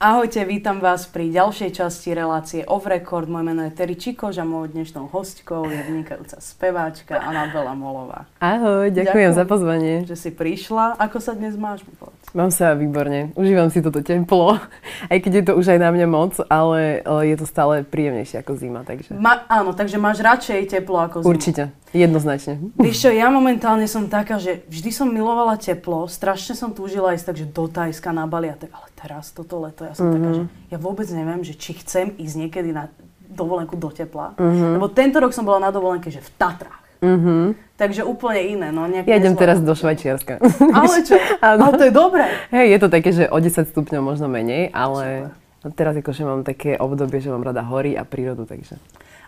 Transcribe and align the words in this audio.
Ahojte, 0.00 0.48
vítam 0.48 0.80
vás 0.80 1.04
pri 1.04 1.28
ďalšej 1.28 1.76
časti 1.76 2.16
relácie 2.16 2.64
Off 2.64 2.88
Record. 2.88 3.28
Moje 3.28 3.52
meno 3.52 3.68
je 3.68 3.72
Terry 3.76 4.00
Čikož 4.00 4.40
a 4.40 4.48
mojou 4.48 4.72
dnešnou 4.72 5.12
hostkou 5.12 5.68
je 5.68 5.76
vynikajúca 5.76 6.40
speváčka 6.40 7.20
Anabela 7.20 7.76
Molová. 7.76 8.24
Ahoj, 8.40 8.88
ďakujem, 8.88 8.96
ďakujem 8.96 9.32
za 9.36 9.44
pozvanie. 9.44 9.94
Že 10.08 10.16
si 10.16 10.30
prišla. 10.32 10.96
Ako 10.96 11.20
sa 11.20 11.36
dnes 11.36 11.52
máš? 11.52 11.84
Povedz. 11.84 12.19
Mám 12.30 12.54
sa 12.54 12.78
výborne. 12.78 13.34
Užívam 13.34 13.74
si 13.74 13.82
toto 13.82 14.00
teplo, 14.06 14.62
aj 15.12 15.18
keď 15.18 15.32
je 15.34 15.44
to 15.50 15.52
už 15.58 15.74
aj 15.74 15.78
na 15.82 15.90
mňa 15.90 16.06
moc, 16.06 16.38
ale 16.46 17.02
je 17.26 17.36
to 17.36 17.46
stále 17.46 17.82
príjemnejšie 17.82 18.42
ako 18.42 18.54
zima. 18.54 18.86
Takže... 18.86 19.18
Ma, 19.18 19.42
áno, 19.50 19.74
takže 19.74 19.98
máš 19.98 20.22
radšej 20.22 20.70
teplo 20.70 21.02
ako 21.02 21.26
zima. 21.26 21.30
Určite. 21.34 21.62
Jednoznačne. 21.90 22.62
Víš 22.78 23.02
čo, 23.02 23.10
ja 23.10 23.26
momentálne 23.34 23.90
som 23.90 24.06
taká, 24.06 24.38
že 24.38 24.62
vždy 24.70 24.94
som 24.94 25.10
milovala 25.10 25.58
teplo, 25.58 26.06
strašne 26.06 26.54
som 26.54 26.70
túžila 26.70 27.18
ísť 27.18 27.34
takže 27.34 27.46
do 27.50 27.66
Tajska 27.66 28.14
na 28.14 28.30
Bali 28.30 28.46
a 28.46 28.54
tak, 28.54 28.70
ale 28.70 28.86
teraz 28.94 29.34
toto 29.34 29.58
leto, 29.58 29.82
ja 29.82 29.98
som 29.98 30.06
mm-hmm. 30.06 30.22
taká, 30.22 30.30
že 30.38 30.42
ja 30.70 30.78
vôbec 30.78 31.10
neviem, 31.10 31.42
že 31.42 31.58
či 31.58 31.74
chcem 31.82 32.14
ísť 32.14 32.34
niekedy 32.46 32.70
na 32.70 32.86
dovolenku 33.26 33.74
do 33.74 33.90
tepla. 33.90 34.38
Mm-hmm. 34.38 34.78
Lebo 34.78 34.86
tento 34.86 35.18
rok 35.18 35.34
som 35.34 35.42
bola 35.42 35.66
na 35.66 35.70
dovolenke, 35.74 36.14
že 36.14 36.22
v 36.22 36.30
Tatrách. 36.38 36.89
Mm-hmm. 37.00 37.42
Takže 37.80 38.04
úplne 38.04 38.40
iné. 38.44 38.68
No, 38.68 38.84
ja 38.84 39.16
idem 39.16 39.32
teraz 39.32 39.56
do 39.64 39.72
Švajčiarska. 39.72 40.36
Ale 40.76 40.96
čo? 41.00 41.16
ale 41.40 41.56
to 41.80 41.84
je 41.88 41.92
dobré. 41.92 42.28
Hej, 42.52 42.76
je 42.76 42.78
to 42.78 42.88
také, 42.92 43.10
že 43.16 43.24
o 43.32 43.40
10 43.40 43.72
stupňov 43.72 44.02
možno 44.04 44.28
menej, 44.28 44.68
ale 44.76 45.32
Super. 45.64 45.72
teraz 45.72 45.94
akože 45.96 46.22
mám 46.28 46.44
také 46.44 46.76
obdobie, 46.76 47.24
že 47.24 47.32
mám 47.32 47.40
rada 47.40 47.64
hory 47.64 47.96
a 47.96 48.04
prírodu, 48.04 48.44
takže 48.44 48.76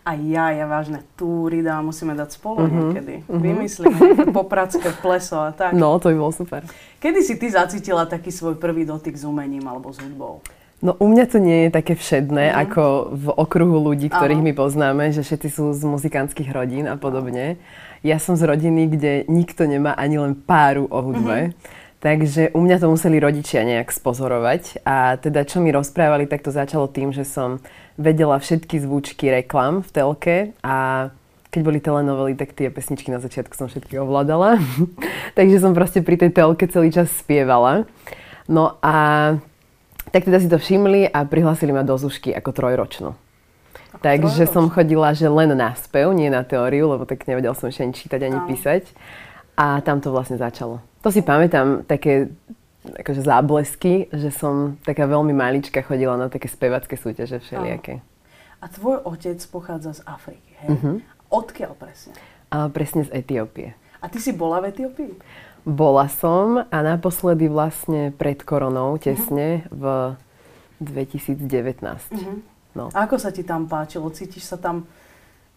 a 0.03 0.19
ja, 0.19 0.51
ja 0.51 0.67
vážne 0.67 0.99
túry 1.15 1.63
dá, 1.63 1.79
musíme 1.79 2.19
dať 2.19 2.35
spolu 2.35 2.67
uh-huh. 2.67 2.75
niekedy. 2.91 3.23
Uh-huh. 3.23 3.39
Vymyslíme 3.39 4.27
popradské 4.37 4.91
pleso 4.99 5.39
a 5.39 5.55
tak. 5.55 5.79
No, 5.79 5.95
to 6.03 6.11
by 6.11 6.17
bolo 6.19 6.35
super. 6.35 6.67
Kedy 6.99 7.23
si 7.23 7.39
ty 7.39 7.47
zacítila 7.47 8.03
taký 8.11 8.35
svoj 8.35 8.59
prvý 8.59 8.83
dotyk 8.83 9.15
s 9.15 9.23
umením 9.23 9.63
alebo 9.63 9.95
s 9.95 10.03
hudbou? 10.03 10.43
No 10.83 10.99
u 10.99 11.07
mňa 11.07 11.25
to 11.31 11.39
nie 11.39 11.67
je 11.67 11.71
také 11.71 11.95
všedné, 11.95 12.51
mm. 12.51 12.55
ako 12.67 12.83
v 13.15 13.27
okruhu 13.39 13.79
ľudí, 13.79 14.11
ktorých 14.11 14.43
Aha. 14.43 14.49
my 14.51 14.53
poznáme, 14.59 15.05
že 15.15 15.23
všetci 15.23 15.49
sú 15.49 15.71
z 15.71 15.83
muzikantských 15.87 16.51
rodín 16.51 16.91
a 16.91 16.99
podobne. 16.99 17.55
Ja 18.03 18.19
som 18.19 18.35
z 18.35 18.43
rodiny, 18.51 18.91
kde 18.91 19.13
nikto 19.31 19.63
nemá 19.71 19.95
ani 19.95 20.19
len 20.19 20.35
páru 20.35 20.91
o 20.91 20.99
hudbe. 21.07 21.55
Mm-hmm. 21.55 21.81
Takže 22.03 22.51
u 22.51 22.59
mňa 22.59 22.83
to 22.83 22.91
museli 22.91 23.23
rodičia 23.23 23.63
nejak 23.63 23.95
spozorovať 23.95 24.83
a 24.83 25.15
teda 25.23 25.47
čo 25.47 25.63
mi 25.63 25.71
rozprávali, 25.71 26.27
tak 26.27 26.43
to 26.43 26.51
začalo 26.51 26.91
tým, 26.91 27.15
že 27.15 27.23
som 27.23 27.63
vedela 27.95 28.43
všetky 28.43 28.83
zvučky 28.83 29.31
reklam 29.31 29.87
v 29.87 29.91
telke 29.95 30.37
a 30.67 31.09
keď 31.55 31.61
boli 31.63 31.79
telenovely, 31.79 32.35
tak 32.35 32.59
tie 32.59 32.75
pesničky 32.75 33.15
na 33.15 33.23
začiatku 33.23 33.55
som 33.55 33.71
všetky 33.71 34.03
ovládala. 34.03 34.59
Takže 35.39 35.63
som 35.63 35.79
proste 35.79 36.03
pri 36.03 36.19
tej 36.19 36.35
telke 36.35 36.67
celý 36.67 36.91
čas 36.91 37.07
spievala. 37.15 37.87
No 38.51 38.83
a 38.83 39.39
tak 40.11 40.27
teda 40.27 40.43
si 40.43 40.49
to 40.51 40.59
všimli 40.59 41.07
a 41.07 41.23
prihlásili 41.23 41.71
ma 41.71 41.87
do 41.87 41.95
Zušky 41.95 42.35
ako 42.35 42.51
trojročnú. 42.51 43.15
Takže 44.03 44.49
som 44.51 44.73
chodila, 44.73 45.15
že 45.15 45.29
len 45.29 45.53
na 45.55 45.77
spev, 45.79 46.11
nie 46.17 46.33
na 46.33 46.43
teóriu, 46.43 46.91
lebo 46.91 47.07
tak 47.07 47.29
nevedel 47.29 47.55
som 47.55 47.71
ešte 47.71 47.85
ani 47.87 47.95
čítať, 47.95 48.21
ani 48.25 48.39
písať. 48.51 48.89
A 49.55 49.85
tam 49.85 50.01
to 50.01 50.11
vlastne 50.11 50.41
začalo. 50.41 50.81
To 51.05 51.13
si 51.13 51.21
pamätám 51.21 51.85
také 51.85 52.33
akože 52.83 53.23
záblesky, 53.23 54.11
že 54.11 54.35
som 54.35 54.81
taká 54.83 55.07
veľmi 55.07 55.31
malička 55.31 55.85
chodila 55.87 56.19
na 56.19 56.27
také 56.27 56.51
spevacké 56.51 56.99
súťaže 56.99 57.39
všelijaké. 57.39 58.03
A 58.59 58.67
tvoj 58.67 59.07
otec 59.07 59.39
pochádza 59.51 59.99
z 59.99 60.01
Afriky, 60.07 60.51
hej? 60.67 60.69
Uh-huh. 60.73 60.97
Odkiaľ 61.31 61.79
presne? 61.79 62.15
A 62.51 62.67
presne 62.71 63.07
z 63.07 63.11
Etiópie. 63.15 63.75
A 64.03 64.11
ty 64.11 64.19
si 64.19 64.35
bola 64.35 64.59
v 64.59 64.75
Etiópii? 64.75 65.13
Bola 65.63 66.11
som 66.11 66.67
a 66.67 66.79
naposledy 66.83 67.47
vlastne 67.47 68.11
pred 68.11 68.43
koronou, 68.43 68.99
tesne 68.99 69.63
uh-huh. 69.71 70.19
v 70.83 70.83
2019. 70.83 71.39
Uh-huh. 71.47 72.43
No. 72.75 72.91
A 72.91 73.07
ako 73.07 73.23
sa 73.23 73.31
ti 73.31 73.47
tam 73.47 73.71
páčilo? 73.71 74.11
Cítiš 74.11 74.51
sa 74.51 74.59
tam 74.59 74.91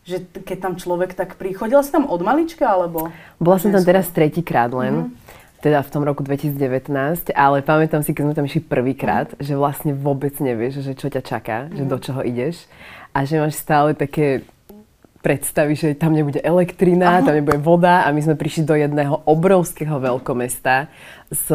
že 0.05 0.21
keď 0.21 0.57
tam 0.61 0.73
človek 0.77 1.17
tak 1.17 1.33
príchodila 1.33 1.81
si 1.81 1.89
tam 1.89 2.05
od 2.05 2.21
malička, 2.21 2.61
alebo? 2.69 3.09
Bola 3.41 3.57
som 3.57 3.73
tam 3.73 3.81
teraz 3.81 4.13
tretíkrát 4.13 4.69
len. 4.69 5.09
Mm-hmm 5.09 5.25
teda 5.65 5.81
v 5.81 5.89
tom 5.89 6.05
roku 6.05 6.21
2019, 6.21 7.33
ale 7.33 7.65
pamätám 7.65 8.05
si, 8.05 8.13
keď 8.13 8.21
sme 8.21 8.37
tam 8.37 8.45
išli 8.45 8.61
prvýkrát, 8.61 9.33
mm. 9.33 9.41
že 9.41 9.57
vlastne 9.57 9.97
vôbec 9.97 10.37
nevieš, 10.37 10.85
že 10.85 10.93
čo 10.93 11.09
ťa 11.09 11.25
čaká, 11.25 11.57
mm. 11.65 11.81
že 11.81 11.83
do 11.89 11.97
čoho 11.97 12.21
ideš 12.21 12.69
a 13.17 13.25
že 13.25 13.41
máš 13.41 13.57
stále 13.57 13.97
také 13.97 14.45
predstavy, 15.25 15.73
že 15.73 15.97
tam 15.97 16.13
nebude 16.13 16.37
elektrina, 16.45 17.17
Aha. 17.17 17.25
tam 17.25 17.33
nebude 17.33 17.57
voda 17.57 18.05
a 18.05 18.13
my 18.13 18.21
sme 18.21 18.37
prišli 18.37 18.61
do 18.61 18.77
jedného 18.77 19.25
obrovského 19.25 19.97
veľkomesta 19.97 20.85
s 21.33 21.49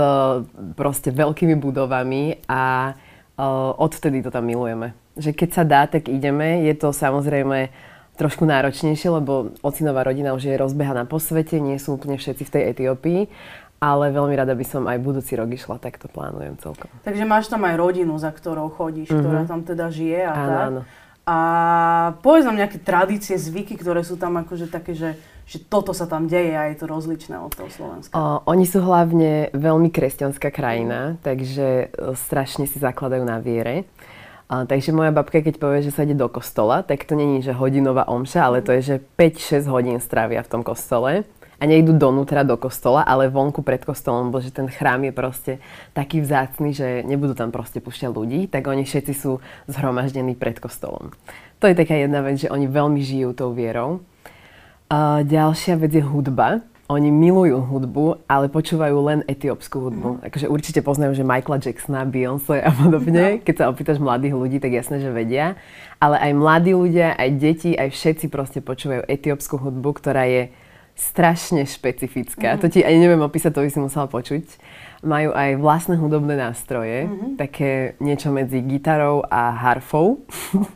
proste 0.75 1.15
veľkými 1.15 1.55
budovami 1.55 2.51
a 2.51 2.91
uh, 2.91 3.71
odvtedy 3.79 4.27
to 4.27 4.35
tam 4.35 4.51
milujeme. 4.51 4.91
Že 5.15 5.31
keď 5.39 5.51
sa 5.55 5.63
dá, 5.63 5.87
tak 5.87 6.11
ideme. 6.11 6.67
Je 6.67 6.75
to 6.75 6.91
samozrejme 6.91 7.71
trošku 8.19 8.43
náročnejšie, 8.43 9.07
lebo 9.07 9.55
ocinová 9.63 10.03
rodina 10.03 10.35
už 10.35 10.51
je 10.51 10.59
rozbehaná 10.59 11.07
po 11.07 11.23
svete, 11.23 11.63
nie 11.63 11.79
sú 11.79 11.95
úplne 11.95 12.19
všetci 12.19 12.43
v 12.43 12.53
tej 12.53 12.63
Etiópii, 12.75 13.21
ale 13.81 14.13
veľmi 14.13 14.37
rada 14.37 14.53
by 14.53 14.67
som 14.67 14.85
aj 14.85 15.01
budúci 15.01 15.41
rok 15.41 15.49
išla, 15.49 15.81
tak 15.81 15.97
to 15.97 16.05
plánujem 16.05 16.59
celkom. 16.61 16.91
Takže 17.01 17.25
máš 17.25 17.49
tam 17.49 17.65
aj 17.65 17.81
rodinu, 17.81 18.13
za 18.21 18.29
ktorou 18.29 18.69
chodíš, 18.69 19.09
mm-hmm. 19.09 19.25
ktorá 19.25 19.41
tam 19.49 19.65
teda 19.65 19.89
žije 19.89 20.21
a 20.29 20.33
áno, 20.37 20.45
tak. 20.45 20.67
Áno. 20.69 20.81
A 21.31 21.39
povedz 22.27 22.43
nám 22.43 22.59
nejaké 22.59 22.83
tradície, 22.83 23.39
zvyky, 23.39 23.79
ktoré 23.79 24.03
sú 24.03 24.19
tam 24.19 24.43
akože 24.43 24.67
také, 24.67 24.99
že, 24.99 25.15
že 25.47 25.63
toto 25.63 25.95
sa 25.95 26.11
tam 26.11 26.27
deje 26.27 26.59
a 26.59 26.67
je 26.75 26.83
to 26.83 26.91
rozličné 26.91 27.39
od 27.39 27.55
toho 27.55 27.71
Slovenska. 27.71 28.11
O, 28.19 28.43
oni 28.51 28.67
sú 28.67 28.83
hlavne 28.83 29.55
veľmi 29.55 29.95
kresťanská 29.95 30.51
krajina, 30.51 31.23
takže 31.23 31.87
e, 31.87 32.19
strašne 32.19 32.67
si 32.67 32.83
zakladajú 32.83 33.23
na 33.23 33.39
viere. 33.39 33.87
A, 34.51 34.67
takže 34.67 34.91
moja 34.91 35.15
babka, 35.15 35.39
keď 35.39 35.63
povie, 35.63 35.87
že 35.87 35.95
sa 35.95 36.03
ide 36.03 36.19
do 36.19 36.27
kostola, 36.27 36.83
tak 36.83 37.07
to 37.07 37.15
není, 37.15 37.47
že 37.47 37.55
hodinová 37.55 38.11
omša, 38.11 38.51
ale 38.51 38.59
to 38.59 38.75
je, 38.83 38.83
že 38.83 38.97
5-6 39.15 39.71
hodín 39.71 40.03
strávia 40.03 40.43
v 40.43 40.51
tom 40.51 40.67
kostole 40.67 41.23
a 41.61 41.69
nejdu 41.69 41.93
donútra 41.93 42.41
do 42.41 42.57
kostola, 42.57 43.05
ale 43.05 43.29
vonku 43.29 43.61
pred 43.61 43.85
kostolom, 43.85 44.33
lebo 44.33 44.41
že 44.41 44.49
ten 44.49 44.65
chrám 44.67 45.05
je 45.05 45.13
proste 45.13 45.53
taký 45.93 46.25
vzácný, 46.25 46.73
že 46.73 47.05
nebudú 47.05 47.37
tam 47.37 47.53
proste 47.53 47.85
púšťať 47.85 48.11
ľudí, 48.11 48.41
tak 48.49 48.65
oni 48.65 48.89
všetci 48.89 49.13
sú 49.13 49.45
zhromaždení 49.69 50.33
pred 50.35 50.57
kostolom. 50.57 51.13
To 51.61 51.69
je 51.69 51.77
taká 51.77 52.01
jedna 52.01 52.25
vec, 52.25 52.41
že 52.41 52.49
oni 52.49 52.65
veľmi 52.65 53.05
žijú 53.05 53.37
tou 53.37 53.53
vierou. 53.53 54.01
A 54.89 55.23
ďalšia 55.23 55.77
vec 55.77 55.93
je 55.93 56.03
hudba 56.03 56.65
oni 56.91 57.15
milujú 57.15 57.63
hudbu, 57.71 58.27
ale 58.27 58.51
počúvajú 58.51 58.99
len 59.07 59.19
etiópsku 59.31 59.79
hudbu. 59.79 60.09
Mm. 60.19 60.21
Akože 60.27 60.51
určite 60.51 60.83
poznajú, 60.83 61.15
že 61.15 61.23
Michaela 61.23 61.63
Jacksona, 61.63 62.03
Beyoncé 62.03 62.59
a 62.67 62.75
podobne. 62.75 63.39
No. 63.39 63.43
Keď 63.47 63.55
sa 63.55 63.71
opýtaš 63.71 64.03
mladých 64.03 64.35
ľudí, 64.35 64.59
tak 64.59 64.75
jasné, 64.75 64.99
že 64.99 65.15
vedia. 65.15 65.55
Ale 66.03 66.19
aj 66.19 66.33
mladí 66.35 66.75
ľudia, 66.75 67.15
aj 67.15 67.31
deti, 67.39 67.79
aj 67.79 67.95
všetci 67.95 68.27
proste 68.27 68.59
počúvajú 68.59 69.07
etiópsku 69.07 69.55
hudbu, 69.55 69.91
ktorá 70.03 70.27
je 70.27 70.51
strašne 71.01 71.65
špecifická. 71.65 72.55
Mm. 72.55 72.61
To 72.61 72.67
ti 72.69 72.85
ani 72.85 73.01
neviem 73.01 73.25
opísať, 73.25 73.57
to 73.57 73.65
by 73.65 73.71
si 73.73 73.81
musela 73.81 74.05
počuť. 74.05 74.45
Majú 75.01 75.33
aj 75.33 75.51
vlastné 75.57 75.97
hudobné 75.97 76.37
nástroje, 76.37 77.09
mm-hmm. 77.09 77.41
také 77.41 77.97
niečo 78.05 78.29
medzi 78.29 78.61
gitarou 78.61 79.25
a 79.25 79.49
harfou. 79.49 80.21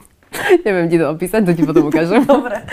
neviem 0.67 0.89
ti 0.89 0.97
to 0.97 1.13
opísať, 1.13 1.45
to 1.45 1.53
ti 1.53 1.63
potom 1.69 1.93
ukážem. 1.93 2.25
Dobre. 2.29 2.65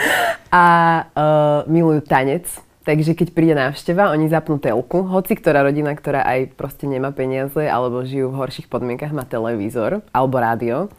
A 0.47 0.63
uh, 1.11 1.59
milujú 1.67 2.07
tanec 2.07 2.47
Takže 2.81 3.13
keď 3.13 3.28
príde 3.38 3.53
návšteva, 3.53 4.09
oni 4.09 4.25
zapnú 4.25 4.57
telku, 4.57 5.06
hoci 5.06 5.38
ktorá 5.38 5.61
rodina, 5.61 5.94
ktorá 5.94 6.25
aj 6.25 6.57
proste 6.57 6.90
nemá 6.90 7.13
peniaze 7.13 7.61
alebo 7.61 8.01
žijú 8.01 8.34
v 8.34 8.41
horších 8.41 8.73
podmienkach, 8.73 9.13
má 9.13 9.22
televízor 9.22 10.01
alebo 10.09 10.41
rádio, 10.41 10.90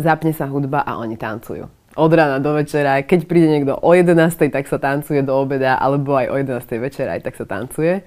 zapne 0.00 0.32
sa 0.32 0.48
hudba 0.48 0.80
a 0.80 0.96
oni 0.96 1.20
tancujú. 1.20 1.68
Od 1.98 2.12
rána 2.14 2.38
do 2.38 2.54
večera, 2.54 3.02
keď 3.02 3.26
príde 3.26 3.50
niekto 3.50 3.74
o 3.74 3.90
11, 3.90 4.14
tak 4.54 4.70
sa 4.70 4.78
tancuje 4.78 5.26
do 5.26 5.34
obeda, 5.34 5.74
alebo 5.74 6.14
aj 6.14 6.26
o 6.30 6.34
11 6.38 6.78
večera, 6.78 7.18
aj 7.18 7.26
tak 7.26 7.34
sa 7.34 7.46
tancuje. 7.50 8.06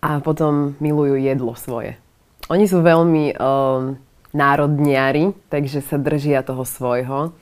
A 0.00 0.24
potom 0.24 0.72
milujú 0.80 1.20
jedlo 1.20 1.52
svoje. 1.52 2.00
Oni 2.48 2.64
sú 2.64 2.80
veľmi 2.80 3.36
um, 3.36 4.00
národniari, 4.32 5.36
takže 5.52 5.84
sa 5.84 6.00
držia 6.00 6.40
toho 6.40 6.64
svojho. 6.64 7.36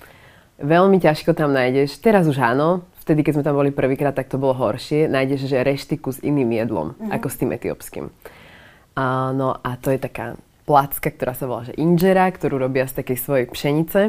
Veľmi 0.60 0.98
ťažko 0.98 1.38
tam 1.38 1.54
nájdeš, 1.54 2.02
teraz 2.02 2.26
už 2.26 2.36
áno, 2.42 2.84
vtedy, 3.00 3.22
keď 3.22 3.32
sme 3.38 3.46
tam 3.46 3.56
boli 3.56 3.70
prvýkrát, 3.70 4.12
tak 4.12 4.28
to 4.28 4.42
bolo 4.42 4.52
horšie. 4.58 5.06
Nájdeš, 5.06 5.48
že 5.48 5.64
reštiku 5.64 6.12
s 6.12 6.20
iným 6.20 6.50
jedlom, 6.52 6.98
mm-hmm. 6.98 7.14
ako 7.14 7.26
s 7.30 7.38
tým 7.38 7.50
etiópskym. 7.54 8.04
A, 8.98 9.30
no 9.32 9.54
a 9.54 9.70
to 9.78 9.94
je 9.94 10.02
taká 10.02 10.34
placka, 10.66 11.14
ktorá 11.14 11.32
sa 11.32 11.46
volá 11.46 11.62
že 11.64 11.78
inžera, 11.78 12.26
ktorú 12.28 12.58
robia 12.58 12.84
z 12.90 13.00
takej 13.00 13.18
svojej 13.22 13.46
pšenice 13.48 14.00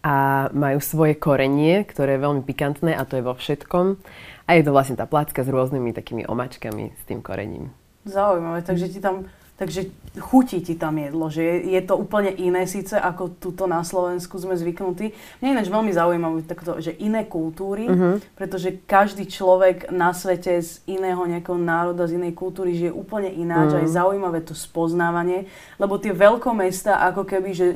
a 0.00 0.48
majú 0.56 0.80
svoje 0.80 1.14
korenie, 1.16 1.84
ktoré 1.84 2.16
je 2.16 2.24
veľmi 2.24 2.42
pikantné 2.44 2.96
a 2.96 3.04
to 3.04 3.20
je 3.20 3.26
vo 3.26 3.36
všetkom. 3.36 4.00
A 4.48 4.50
je 4.56 4.62
to 4.64 4.72
vlastne 4.72 4.96
tá 4.96 5.04
placka 5.04 5.44
s 5.44 5.52
rôznymi 5.52 5.92
takými 5.92 6.24
omačkami 6.24 6.96
s 6.96 7.02
tým 7.04 7.20
korením. 7.20 7.70
Zaujímavé, 8.08 8.64
takže 8.64 8.88
ti 8.88 8.98
tam 8.98 9.28
Takže 9.60 9.92
chutí 10.24 10.64
ti 10.64 10.72
tam 10.72 10.96
jedlo, 10.96 11.28
že 11.28 11.44
je, 11.44 11.76
je 11.76 11.82
to 11.84 12.00
úplne 12.00 12.32
iné 12.32 12.64
síce, 12.64 12.96
ako 12.96 13.36
tuto 13.36 13.68
na 13.68 13.84
Slovensku 13.84 14.40
sme 14.40 14.56
zvyknutí. 14.56 15.12
Mne 15.44 15.60
ináč 15.60 15.68
veľmi 15.68 15.92
zaujímavé 15.92 16.48
takto, 16.48 16.80
že 16.80 16.96
iné 16.96 17.28
kultúry, 17.28 17.84
uh-huh. 17.84 18.24
pretože 18.40 18.80
každý 18.88 19.28
človek 19.28 19.92
na 19.92 20.16
svete 20.16 20.64
z 20.64 20.80
iného 20.88 21.20
nejakého 21.28 21.60
národa, 21.60 22.08
z 22.08 22.16
inej 22.16 22.40
kultúry 22.40 22.72
žije 22.72 22.88
úplne 22.88 23.28
ináč 23.28 23.76
uh-huh. 23.76 23.78
a 23.78 23.84
je 23.84 23.96
zaujímavé 24.00 24.40
to 24.48 24.56
spoznávanie, 24.56 25.44
lebo 25.76 26.00
tie 26.00 26.16
veľkomesta 26.16 26.96
ako 27.12 27.28
keby, 27.28 27.50
že 27.52 27.68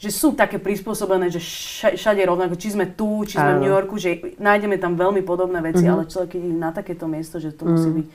že 0.00 0.08
sú 0.08 0.32
také 0.32 0.56
prispôsobené, 0.56 1.28
že 1.28 1.44
všade 1.92 2.24
rovnako, 2.24 2.56
či 2.56 2.72
sme 2.72 2.88
tu, 2.96 3.28
či 3.28 3.36
sme 3.36 3.60
v 3.60 3.68
New 3.68 3.72
Yorku, 3.72 4.00
že 4.00 4.32
nájdeme 4.40 4.80
tam 4.80 4.96
veľmi 4.96 5.20
podobné 5.20 5.60
veci, 5.60 5.84
uh-huh. 5.84 6.00
ale 6.00 6.08
človek, 6.08 6.40
ide 6.40 6.56
na 6.56 6.72
takéto 6.72 7.04
miesto, 7.04 7.36
že 7.36 7.52
to 7.52 7.68
uh-huh. 7.68 7.76
musí 7.76 7.90
byť 8.00 8.06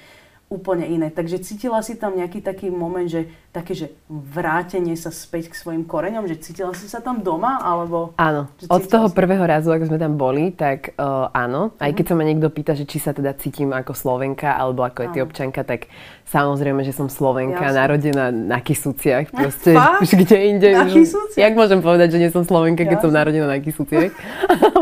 úplne 0.56 0.88
iné. 0.88 1.12
Takže 1.12 1.44
cítila 1.44 1.84
si 1.84 2.00
tam 2.00 2.16
nejaký 2.16 2.40
taký 2.40 2.72
moment, 2.72 3.04
že 3.04 3.28
také, 3.56 3.72
že 3.72 3.88
vrátenie 4.12 5.00
sa 5.00 5.12
späť 5.16 5.52
k 5.52 5.56
svojim 5.56 5.84
koreňom, 5.88 6.28
že 6.28 6.40
cítila 6.40 6.76
si 6.76 6.92
sa 6.92 7.00
tam 7.00 7.24
doma, 7.24 7.64
alebo... 7.64 8.12
Áno, 8.20 8.52
od 8.68 8.84
toho 8.84 9.08
si... 9.08 9.16
prvého 9.16 9.44
razu, 9.48 9.72
ako 9.72 9.88
sme 9.88 10.00
tam 10.00 10.20
boli, 10.20 10.52
tak 10.52 10.92
uh, 11.00 11.32
áno. 11.32 11.72
Aj 11.80 11.92
keď 11.96 12.12
sa 12.12 12.16
ma 12.20 12.28
niekto 12.28 12.52
pýta, 12.52 12.76
že 12.76 12.84
či 12.84 13.00
sa 13.00 13.16
teda 13.16 13.32
cítim 13.40 13.72
ako 13.72 13.96
Slovenka, 13.96 14.60
alebo 14.60 14.84
ako 14.84 15.08
etiopčanka, 15.08 15.64
tak 15.64 15.88
samozrejme, 16.28 16.84
že 16.84 16.92
som 16.92 17.08
Slovenka, 17.08 17.72
Jasne. 17.72 17.80
narodená 17.80 18.26
na 18.36 18.60
Kisúciach, 18.60 19.32
proste 19.32 19.72
už 20.04 20.12
kde 20.28 20.38
inde. 20.52 20.70
Na 20.76 20.92
už, 20.92 21.16
jak 21.40 21.56
môžem 21.56 21.80
povedať, 21.80 22.20
že 22.20 22.20
nie 22.20 22.32
som 22.36 22.44
Slovenka, 22.44 22.84
keď 22.84 23.00
Jasne. 23.00 23.06
som 23.08 23.12
narodená 23.16 23.48
na 23.48 23.60
Kisúciach? 23.64 24.12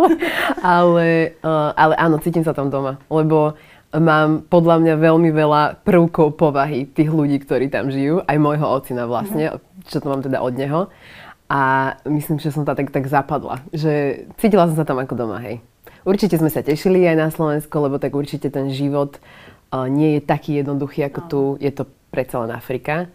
ale, 0.78 1.38
uh, 1.46 1.72
ale 1.78 1.94
áno, 2.02 2.18
cítim 2.18 2.42
sa 2.42 2.58
tam 2.58 2.74
doma, 2.74 2.98
lebo 3.06 3.54
mám 3.98 4.46
podľa 4.50 4.82
mňa 4.82 4.94
veľmi 4.98 5.30
veľa 5.30 5.86
prvkov 5.86 6.38
povahy 6.38 6.90
tých 6.90 7.14
ľudí, 7.14 7.38
ktorí 7.42 7.70
tam 7.70 7.94
žijú, 7.94 8.26
aj 8.26 8.38
môjho 8.42 8.66
ocina 8.66 9.06
vlastne, 9.06 9.54
mm-hmm. 9.54 9.86
čo 9.86 9.98
to 10.02 10.10
mám 10.10 10.26
teda 10.26 10.42
od 10.42 10.54
neho. 10.58 10.82
A 11.54 11.94
myslím, 12.10 12.42
že 12.42 12.50
som 12.50 12.66
to 12.66 12.74
tak, 12.74 12.90
tak 12.90 13.06
zapadla, 13.06 13.62
že 13.70 14.26
cítila 14.42 14.66
som 14.66 14.80
sa 14.80 14.88
tam 14.88 14.98
ako 14.98 15.14
doma, 15.14 15.38
hej. 15.44 15.62
Určite 16.04 16.36
sme 16.36 16.50
sa 16.50 16.66
tešili 16.66 17.06
aj 17.06 17.16
na 17.16 17.28
Slovensko, 17.30 17.88
lebo 17.88 18.02
tak 18.02 18.12
určite 18.18 18.50
ten 18.50 18.74
život 18.74 19.22
uh, 19.72 19.86
nie 19.88 20.18
je 20.18 20.22
taký 20.26 20.60
jednoduchý 20.60 21.08
ako 21.08 21.20
tu, 21.30 21.42
je 21.62 21.72
to 21.72 21.88
predsa 22.12 22.44
len 22.44 22.52
Afrika. 22.52 23.08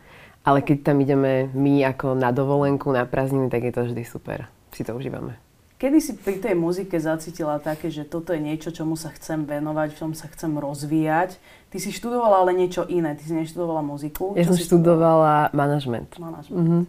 Ale 0.47 0.65
keď 0.65 0.87
tam 0.87 0.97
ideme 1.03 1.53
my 1.53 1.85
ako 1.93 2.17
na 2.17 2.33
dovolenku, 2.33 2.89
na 2.89 3.05
prázdniny, 3.05 3.53
tak 3.53 3.69
je 3.69 3.73
to 3.75 3.85
vždy 3.85 4.03
super. 4.07 4.49
Si 4.73 4.81
to 4.87 4.97
užívame. 4.97 5.48
Kedy 5.79 5.99
si 6.03 6.13
pri 6.19 6.43
tej 6.43 6.59
muzike 6.59 6.99
zacítila 6.99 7.63
také, 7.63 7.87
že 7.87 8.03
toto 8.03 8.35
je 8.35 8.43
niečo, 8.43 8.75
čomu 8.75 8.99
sa 8.99 9.15
chcem 9.15 9.47
venovať, 9.47 9.95
v 9.95 9.99
čom 10.03 10.11
sa 10.11 10.27
chcem 10.27 10.59
rozvíjať? 10.59 11.39
Ty 11.71 11.77
si 11.79 11.95
študovala 11.95 12.43
ale 12.43 12.51
niečo 12.59 12.83
iné, 12.91 13.15
ty 13.15 13.23
si 13.23 13.31
neštudovala 13.31 13.87
muziku. 13.87 14.35
Ja 14.35 14.43
som 14.43 14.59
študovala 14.59 15.55
manažment. 15.55 16.19
Manažment. 16.19 16.59
Mm-hmm. 16.59 16.83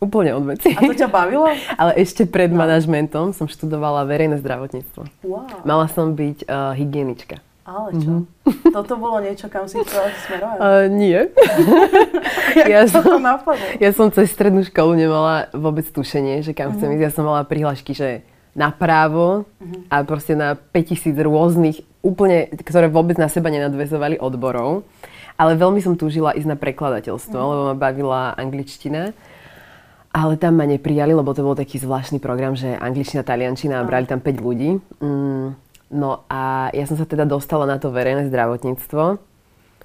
Úplne 0.00 0.30
od 0.32 0.44
veci. 0.56 0.72
A 0.72 0.80
to 0.80 0.96
ťa 0.96 1.12
bavilo? 1.12 1.52
ale 1.84 1.92
ešte 2.00 2.24
pred 2.24 2.48
no. 2.48 2.64
manažmentom 2.64 3.36
som 3.36 3.44
študovala 3.44 4.08
verejné 4.08 4.40
zdravotníctvo. 4.40 5.04
Wow. 5.20 5.60
Mala 5.68 5.92
som 5.92 6.16
byť 6.16 6.48
uh, 6.48 6.72
hygienička. 6.72 7.44
Ale 7.70 7.88
čo? 8.02 8.12
Mm-hmm. 8.26 8.72
Toto 8.74 8.98
bolo 8.98 9.22
niečo, 9.22 9.46
kam 9.46 9.70
si 9.70 9.78
chcela 9.86 10.10
smerovať? 10.26 10.58
Uh, 10.58 10.86
nie. 10.90 11.20
ja, 12.74 12.82
som, 12.90 13.06
ja 13.78 13.90
som 13.94 14.10
cez 14.10 14.34
strednú 14.34 14.66
školu 14.66 14.98
nemala 14.98 15.46
vôbec 15.54 15.86
tušenie, 15.86 16.42
že 16.42 16.50
kam 16.50 16.74
mm-hmm. 16.74 16.76
chcem 16.82 16.88
mhm. 16.90 16.94
ísť. 16.98 17.04
Ja 17.06 17.10
som 17.14 17.24
mala 17.30 17.46
prihlášky, 17.46 17.94
že 17.94 18.26
na 18.50 18.74
právo 18.74 19.46
uh-huh. 19.46 19.86
a 19.86 20.02
proste 20.02 20.34
na 20.34 20.58
5000 20.58 21.14
rôznych, 21.22 21.86
úplne, 22.02 22.50
ktoré 22.50 22.90
vôbec 22.90 23.14
na 23.14 23.30
seba 23.30 23.46
nenadvezovali 23.52 24.18
odborov. 24.18 24.82
Ale 25.40 25.56
veľmi 25.56 25.80
som 25.80 25.96
túžila 25.96 26.36
ísť 26.36 26.48
na 26.50 26.58
prekladateľstvo, 26.58 27.38
uh-huh. 27.38 27.50
lebo 27.54 27.62
ma 27.72 27.76
bavila 27.78 28.34
angličtina. 28.36 29.14
Ale 30.10 30.34
tam 30.34 30.58
ma 30.58 30.66
neprijali, 30.66 31.14
lebo 31.14 31.30
to 31.30 31.46
bol 31.46 31.54
taký 31.54 31.78
zvláštny 31.78 32.18
program, 32.18 32.58
že 32.58 32.74
angličtina, 32.74 33.22
taliančina 33.22 33.78
a 33.78 33.86
brali 33.86 34.10
tam 34.10 34.18
5 34.18 34.42
ľudí. 34.42 34.82
Mm, 34.98 35.54
no 35.90 36.24
a 36.30 36.70
ja 36.72 36.86
som 36.86 36.96
sa 36.96 37.04
teda 37.04 37.26
dostala 37.26 37.66
na 37.66 37.76
to 37.76 37.90
verejné 37.90 38.30
zdravotníctvo, 38.30 39.18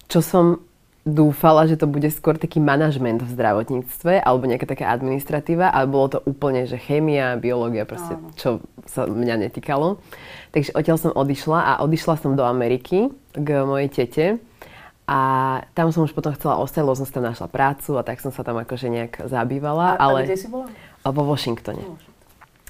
čo 0.05 0.19
som 0.21 0.61
dúfala, 1.05 1.69
že 1.69 1.77
to 1.77 1.85
bude 1.85 2.09
skôr 2.09 2.33
taký 2.33 2.57
manažment 2.57 3.21
v 3.21 3.29
zdravotníctve 3.29 4.25
alebo 4.25 4.49
nejaká 4.49 4.65
taká 4.65 4.89
administratíva, 4.89 5.69
ale 5.69 5.85
bolo 5.85 6.17
to 6.17 6.19
úplne, 6.25 6.65
že 6.65 6.81
chémia, 6.81 7.37
biológia, 7.37 7.85
proste, 7.85 8.17
čo 8.33 8.65
sa 8.89 9.05
mňa 9.05 9.45
netýkalo. 9.45 10.01
Takže 10.49 10.73
odtiaľ 10.73 10.97
som 10.97 11.13
odišla 11.13 11.59
a 11.61 11.71
odišla 11.85 12.15
som 12.17 12.33
do 12.33 12.41
Ameriky 12.41 13.13
k 13.37 13.49
mojej 13.61 13.89
tete 13.93 14.25
a 15.05 15.21
tam 15.77 15.93
som 15.93 16.09
už 16.09 16.17
potom 16.17 16.33
chcela 16.33 16.57
ostať, 16.57 16.81
lebo 16.81 16.97
som 16.97 17.05
si 17.05 17.13
tam 17.13 17.29
našla 17.29 17.53
prácu 17.53 18.01
a 18.01 18.01
tak 18.01 18.17
som 18.17 18.33
sa 18.33 18.41
tam 18.41 18.57
akože 18.57 18.89
nejak 18.89 19.29
zabývala. 19.29 20.01
A, 20.01 20.09
ale... 20.09 20.25
a 20.25 20.27
kde 20.29 20.41
si 20.41 20.49
bola? 20.49 20.65
Vo 21.05 21.21
Washingtone. 21.21 21.85
Washington. 21.85 22.14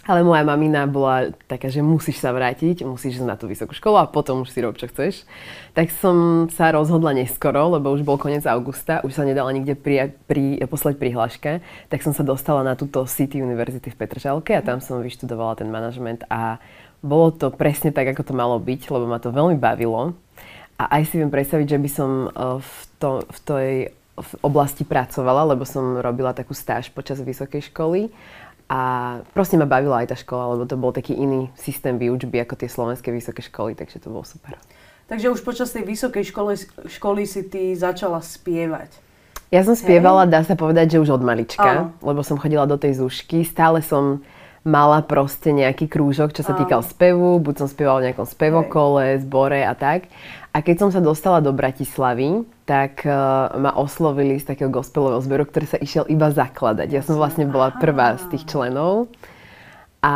Ale 0.05 0.21
moja 0.21 0.45
mamina 0.45 0.85
bola 0.85 1.33
taká, 1.49 1.65
že 1.65 1.81
musíš 1.81 2.21
sa 2.21 2.29
vrátiť, 2.29 2.85
musíš 2.85 3.17
ísť 3.17 3.25
na 3.25 3.33
tú 3.33 3.49
vysokú 3.49 3.73
školu 3.73 3.97
a 3.97 4.05
potom 4.05 4.45
už 4.45 4.53
si 4.53 4.61
rob, 4.61 4.77
čo 4.77 4.85
chceš. 4.85 5.25
Tak 5.73 5.89
som 5.89 6.45
sa 6.53 6.69
rozhodla 6.69 7.09
neskoro, 7.17 7.73
lebo 7.73 7.89
už 7.89 8.05
bol 8.05 8.21
koniec 8.21 8.45
augusta, 8.45 9.01
už 9.01 9.17
sa 9.17 9.25
nedala 9.25 9.49
nikde 9.49 9.73
pri, 9.73 10.13
pri, 10.29 10.61
poslať 10.69 11.01
prihláška, 11.01 11.57
tak 11.89 12.05
som 12.05 12.13
sa 12.13 12.21
dostala 12.21 12.61
na 12.61 12.77
túto 12.77 13.01
City 13.09 13.41
University 13.41 13.89
v 13.89 13.97
Petržalke 13.97 14.53
a 14.53 14.61
tam 14.61 14.77
som 14.77 15.01
vyštudovala 15.01 15.57
ten 15.57 15.73
manažment 15.73 16.21
a 16.29 16.61
bolo 17.01 17.33
to 17.33 17.49
presne 17.49 17.89
tak, 17.89 18.05
ako 18.05 18.29
to 18.29 18.33
malo 18.37 18.61
byť, 18.61 18.85
lebo 18.93 19.09
ma 19.09 19.17
to 19.17 19.33
veľmi 19.33 19.57
bavilo. 19.57 20.13
A 20.77 21.01
aj 21.01 21.09
si 21.09 21.17
viem 21.17 21.33
predstaviť, 21.33 21.65
že 21.65 21.81
by 21.81 21.89
som 21.89 22.09
e, 22.29 22.61
v, 22.61 22.71
to, 23.01 23.09
v 23.25 23.39
tej 23.41 23.71
v 24.15 24.31
oblasti 24.39 24.87
pracovala, 24.87 25.43
lebo 25.43 25.67
som 25.67 25.99
robila 25.99 26.31
takú 26.31 26.55
stáž 26.55 26.87
počas 26.87 27.19
vysokej 27.19 27.67
školy 27.67 28.07
a 28.65 28.81
proste 29.37 29.61
ma 29.61 29.69
bavila 29.69 30.01
aj 30.01 30.13
tá 30.13 30.17
škola, 30.17 30.57
lebo 30.57 30.65
to 30.65 30.73
bol 30.73 30.89
taký 30.89 31.13
iný 31.13 31.53
systém 31.53 32.01
výučby 32.01 32.41
ako 32.41 32.57
tie 32.57 32.69
slovenské 32.69 33.13
vysoké 33.13 33.45
školy, 33.45 33.77
takže 33.77 34.01
to 34.01 34.09
bolo 34.09 34.25
super. 34.25 34.57
Takže 35.05 35.29
už 35.29 35.45
počas 35.45 35.69
tej 35.69 35.85
vysokej 35.85 36.33
školy, 36.33 36.53
školy 36.89 37.29
si 37.29 37.45
ty 37.45 37.77
začala 37.77 38.25
spievať. 38.25 38.89
Ja 39.53 39.61
som 39.61 39.77
spievala, 39.77 40.25
Hej. 40.25 40.33
dá 40.33 40.41
sa 40.41 40.57
povedať, 40.57 40.97
že 40.97 41.01
už 41.05 41.21
od 41.21 41.21
malička, 41.21 41.61
Áno. 41.61 41.93
lebo 42.01 42.25
som 42.25 42.41
chodila 42.41 42.65
do 42.65 42.81
tej 42.81 42.97
zúšky. 42.97 43.45
Stále 43.45 43.85
som 43.85 44.25
mala 44.65 45.05
proste 45.05 45.53
nejaký 45.53 45.85
krúžok, 45.85 46.33
čo 46.33 46.41
sa 46.41 46.57
týkal 46.57 46.81
spevu. 46.81 47.37
Buď 47.37 47.63
som 47.63 47.67
spievala 47.69 48.01
v 48.01 48.05
nejakom 48.09 48.25
spevokole, 48.25 49.21
zbore 49.21 49.61
a 49.61 49.77
tak. 49.77 50.09
A 50.49 50.65
keď 50.65 50.75
som 50.81 50.89
sa 50.89 50.97
dostala 50.97 51.37
do 51.37 51.53
Bratislavy, 51.53 52.41
tak 52.65 53.05
uh, 53.05 53.53
ma 53.61 53.77
oslovili 53.77 54.41
z 54.41 54.49
takého 54.49 54.73
gospelového 54.73 55.21
zberu, 55.21 55.45
ktorý 55.45 55.65
sa 55.69 55.77
išiel 55.77 56.09
iba 56.09 56.33
zakladať. 56.33 56.89
Ja 56.89 57.05
som 57.05 57.21
vlastne 57.21 57.45
bola 57.45 57.69
prvá 57.77 58.17
z 58.17 58.25
tých 58.33 58.49
členov. 58.49 59.13
A 60.01 60.13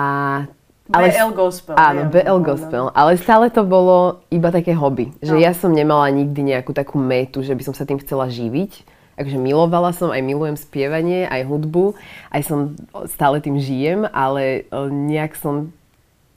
ale, 0.89 1.13
BL 1.13 1.37
Gospel. 1.37 1.77
Áno, 1.77 2.09
BL 2.09 2.41
Gospel. 2.41 2.89
Ale 2.97 3.13
stále 3.21 3.53
to 3.53 3.61
bolo 3.61 4.25
iba 4.33 4.49
také 4.49 4.73
hobby. 4.73 5.13
Že 5.21 5.35
no. 5.37 5.41
ja 5.45 5.53
som 5.53 5.69
nemala 5.69 6.09
nikdy 6.09 6.41
nejakú 6.41 6.73
takú 6.73 6.97
metu, 6.97 7.45
že 7.45 7.53
by 7.53 7.61
som 7.61 7.77
sa 7.77 7.85
tým 7.85 8.01
chcela 8.01 8.25
živiť. 8.25 8.97
Takže 9.13 9.37
milovala 9.37 9.93
som, 9.93 10.09
aj 10.09 10.25
milujem 10.25 10.57
spievanie, 10.57 11.29
aj 11.29 11.45
hudbu. 11.45 11.93
Aj 12.33 12.41
som 12.41 12.73
stále 13.05 13.37
tým 13.37 13.61
žijem, 13.61 14.09
ale 14.09 14.65
e, 14.65 14.89
nejak 14.89 15.37
som 15.37 15.69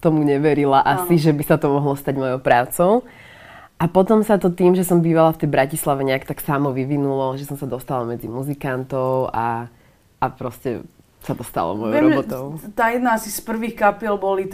tomu 0.03 0.21
neverila 0.27 0.83
asi, 0.85 1.17
že 1.17 1.33
by 1.33 1.43
sa 1.47 1.57
to 1.57 1.71
mohlo 1.73 1.97
stať 1.97 2.19
mojou 2.21 2.43
prácou. 2.43 2.93
A 3.83 3.91
potom 3.91 4.23
sa 4.23 4.39
to 4.39 4.55
tým, 4.55 4.79
že 4.79 4.87
som 4.87 5.03
bývala 5.03 5.35
v 5.35 5.43
tej 5.43 5.51
Bratislave 5.51 6.07
nejak 6.07 6.23
tak 6.23 6.39
samo 6.39 6.71
vyvinulo, 6.71 7.35
že 7.35 7.51
som 7.51 7.59
sa 7.59 7.67
dostala 7.67 8.07
medzi 8.07 8.31
muzikantov 8.31 9.35
a, 9.35 9.67
a 10.23 10.25
proste 10.31 10.87
sa 11.23 11.35
to 11.35 11.43
stalo 11.43 11.75
mojou 11.75 11.95
Viem, 11.95 12.07
robotou. 12.15 12.43
Tá 12.79 12.95
jedna 12.95 13.19
asi 13.19 13.31
z 13.31 13.43
prvých 13.43 13.75
kapiel 13.75 14.15
boli 14.19 14.47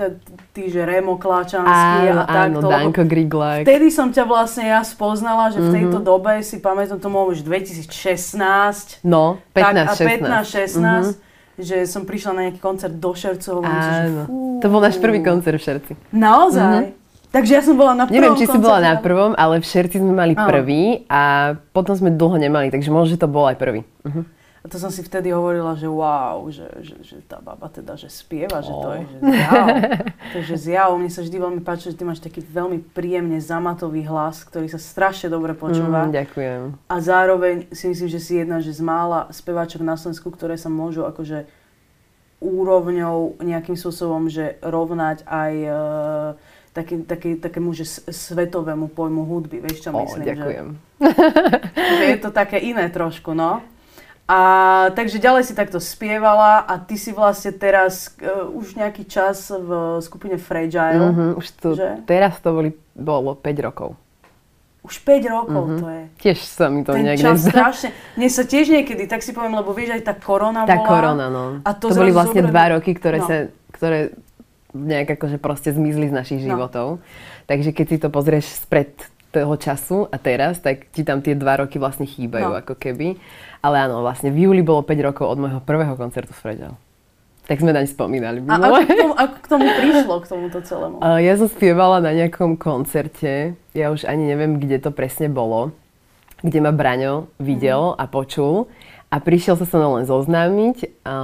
tí, 0.56 0.72
že 0.72 0.80
Remo 0.84 1.20
Kláčanský 1.20 2.08
áno, 2.08 2.24
a 2.24 2.24
takto. 2.24 2.60
Áno, 2.60 2.72
Danko 2.72 3.04
Griglak. 3.04 3.68
Vtedy 3.68 3.88
som 3.92 4.08
ťa 4.12 4.24
vlastne 4.24 4.64
ja 4.68 4.80
spoznala, 4.80 5.52
že 5.52 5.60
v 5.60 5.76
tejto 5.76 6.00
mm-hmm. 6.00 6.08
dobe 6.08 6.32
si 6.40 6.60
pamätám, 6.60 6.96
to 6.96 7.08
mohlo 7.12 7.32
už 7.32 7.44
2016. 7.44 9.04
No, 9.04 9.40
15-16. 9.52 9.60
Tak, 9.60 9.76
a 9.76 10.44
15-16. 10.44 10.72
Mm-hmm 10.72 11.28
že 11.58 11.90
som 11.90 12.06
prišla 12.06 12.32
na 12.38 12.40
nejaký 12.46 12.62
koncert 12.62 12.94
do 13.02 13.10
Šercov. 13.18 13.66
Áno, 13.66 13.82
že, 13.82 13.94
fú, 14.30 14.62
to 14.62 14.70
bol 14.70 14.78
náš 14.78 15.02
prvý 15.02 15.18
koncert 15.26 15.58
v 15.58 15.64
Šerci. 15.66 15.92
Naozaj? 16.14 16.86
Mm-hmm. 16.86 16.97
Takže 17.28 17.52
ja 17.52 17.62
som 17.62 17.76
bola 17.76 17.92
na 17.92 18.04
prvom 18.08 18.16
Neviem, 18.16 18.38
či 18.40 18.48
si 18.48 18.58
bola 18.58 18.80
na 18.80 18.94
prvom, 18.96 19.32
ale 19.36 19.60
v 19.60 19.66
Šerci 19.68 20.00
sme 20.00 20.16
mali 20.16 20.32
Áno. 20.32 20.48
prvý 20.48 21.04
a 21.12 21.54
potom 21.76 21.92
sme 21.92 22.08
dlho 22.08 22.40
nemali, 22.40 22.72
takže 22.72 22.88
možno, 22.88 23.12
že 23.12 23.20
to 23.20 23.28
bol 23.28 23.44
aj 23.44 23.60
prvý. 23.60 23.84
Uh-huh. 24.04 24.24
A 24.58 24.66
to 24.66 24.74
som 24.80 24.90
si 24.90 25.06
vtedy 25.06 25.30
hovorila, 25.30 25.78
že 25.78 25.86
wow, 25.86 26.42
že, 26.50 26.66
že, 26.82 26.96
že 27.04 27.16
tá 27.22 27.38
baba 27.38 27.70
teda, 27.70 27.94
že 27.94 28.10
spieva, 28.10 28.58
oh. 28.58 28.66
že 28.66 28.72
to 28.74 28.88
je, 28.90 29.02
že 29.06 29.18
zjav. 29.22 29.66
Takže 30.34 30.54
zjav, 30.58 30.88
mne 30.98 31.10
sa 31.12 31.20
vždy 31.22 31.36
veľmi 31.38 31.60
páči, 31.62 31.94
že 31.94 31.96
ty 32.00 32.02
máš 32.02 32.18
taký 32.18 32.42
veľmi 32.42 32.82
príjemne 32.90 33.38
zamatový 33.38 34.02
hlas, 34.10 34.42
ktorý 34.42 34.66
sa 34.66 34.80
strašne 34.82 35.30
dobre 35.30 35.54
počúva. 35.54 36.10
Mm, 36.10 36.12
ďakujem. 36.16 36.60
A 36.90 36.96
zároveň 36.98 37.70
si 37.70 37.86
myslím, 37.86 38.08
že 38.10 38.20
si 38.20 38.32
jedna 38.42 38.58
že 38.58 38.74
z 38.74 38.82
mála 38.82 39.30
speváčok 39.30 39.84
na 39.86 39.94
Slovensku, 39.94 40.26
ktoré 40.34 40.58
sa 40.58 40.72
môžu 40.72 41.06
akože 41.06 41.46
úrovňou 42.38 43.38
nejakým 43.42 43.74
spôsobom, 43.74 44.30
že 44.30 44.58
rovnať 44.62 45.26
aj 45.26 45.52
uh, 45.66 45.78
taký, 46.70 46.94
taký, 47.02 47.30
takému 47.36 47.70
že 47.70 47.84
svetovému 48.04 48.88
pojmu 48.88 49.24
hudby, 49.24 49.58
vieš 49.58 49.82
čo 49.82 49.90
myslím? 49.90 50.24
ďakujem. 50.24 50.66
Že, 50.98 51.10
že 51.98 52.04
je 52.06 52.18
to 52.18 52.30
také 52.30 52.58
iné 52.58 52.86
trošku, 52.88 53.32
no. 53.32 53.60
A 54.24 54.38
takže 54.92 55.16
ďalej 55.16 55.42
si 55.42 55.54
takto 55.54 55.80
spievala 55.80 56.60
a 56.60 56.76
ty 56.76 56.94
si 56.94 57.10
vlastne 57.10 57.48
teraz 57.48 58.12
uh, 58.20 58.44
už 58.50 58.76
nejaký 58.76 59.08
čas 59.08 59.48
v 59.48 59.70
skupine 59.98 60.36
Fragile. 60.36 61.00
Mm-hmm, 61.00 61.30
už 61.34 61.46
to, 61.56 61.68
že? 61.72 62.04
teraz 62.04 62.36
to 62.36 62.52
boli, 62.52 62.70
bolo 62.92 63.32
5 63.32 63.48
rokov. 63.64 63.96
Už 64.84 65.00
5 65.00 65.24
rokov 65.26 65.62
mm-hmm. 65.64 65.80
to 65.80 65.86
je. 65.88 66.02
Tiež 66.20 66.38
sa 66.44 66.68
mi 66.68 66.84
to 66.84 66.92
Ten 66.92 67.08
nejak 67.08 67.18
čas 67.18 67.40
nezdá. 67.40 67.50
strašne. 67.50 67.88
Mne 68.14 68.28
sa 68.28 68.42
tiež 68.44 68.66
niekedy, 68.68 69.02
tak 69.04 69.24
si 69.24 69.32
poviem, 69.32 69.56
lebo 69.56 69.72
vieš, 69.72 69.96
aj 69.96 70.02
tá 70.02 70.14
korona 70.14 70.62
Tá 70.62 70.76
bola. 70.76 70.84
korona, 70.86 71.26
no. 71.28 71.44
A 71.64 71.70
to, 71.72 71.88
to 71.88 71.96
boli 71.96 72.12
vlastne 72.12 72.40
zobrali- 72.40 72.52
dva 72.52 72.64
roky, 72.76 72.92
ktoré, 72.92 73.18
No. 73.18 73.26
sa, 73.26 73.36
ktoré 73.72 74.12
nejak 74.70 75.14
akože 75.14 75.36
proste 75.36 75.70
zmizli 75.70 76.06
z 76.06 76.14
našich 76.14 76.40
No. 76.40 76.54
životov. 76.54 77.00
Takže 77.44 77.70
keď 77.70 77.86
si 77.86 77.96
to 77.96 78.08
pozrieš 78.08 78.44
spred 78.60 78.92
toho 79.28 79.54
času 79.54 80.04
a 80.04 80.16
teraz, 80.16 80.56
tak 80.56 80.88
ti 80.88 81.02
tam 81.02 81.20
tie 81.20 81.32
dva 81.32 81.56
roky 81.58 81.76
vlastne 81.76 82.04
chýbajú 82.04 82.48
No. 82.48 82.56
ako 82.56 82.74
keby. 82.74 83.16
Ale 83.58 83.76
áno, 83.82 84.00
vlastne 84.00 84.28
v 84.28 84.44
júli 84.44 84.60
bolo 84.60 84.80
5 84.80 85.00
rokov 85.02 85.26
od 85.26 85.38
môjho 85.38 85.60
prvého 85.60 85.94
koncertu 85.94 86.32
s 86.32 86.38
Fragile. 86.38 86.76
Tak 87.44 87.58
sme 87.58 87.72
naň 87.72 87.88
spomínali. 87.88 88.44
A 88.44 88.60
ako 88.60 88.84
k, 88.84 88.92
tomu, 88.94 89.14
ako 89.16 89.36
k 89.38 89.46
tomu 89.46 89.66
prišlo, 89.66 90.14
k 90.20 90.26
tomuto 90.26 90.58
celému? 90.60 90.96
Ja 91.18 91.32
som 91.34 91.48
spievala 91.48 91.96
na 91.98 92.12
nejakom 92.12 92.56
koncerte, 92.56 93.56
ja 93.72 93.88
už 93.88 94.04
ani 94.04 94.24
neviem, 94.26 94.56
kde 94.56 94.76
to 94.78 94.90
presne 94.90 95.26
bolo, 95.26 95.72
kde 96.38 96.60
ma 96.60 96.70
Braňo 96.70 97.32
videl 97.36 97.96
a 97.96 98.04
počul 98.04 98.68
a 99.08 99.16
prišiel 99.24 99.56
sa 99.56 99.64
so 99.64 99.80
mnou 99.80 99.96
len 99.96 100.04
zoznámiť 100.04 101.00
a 101.00 101.16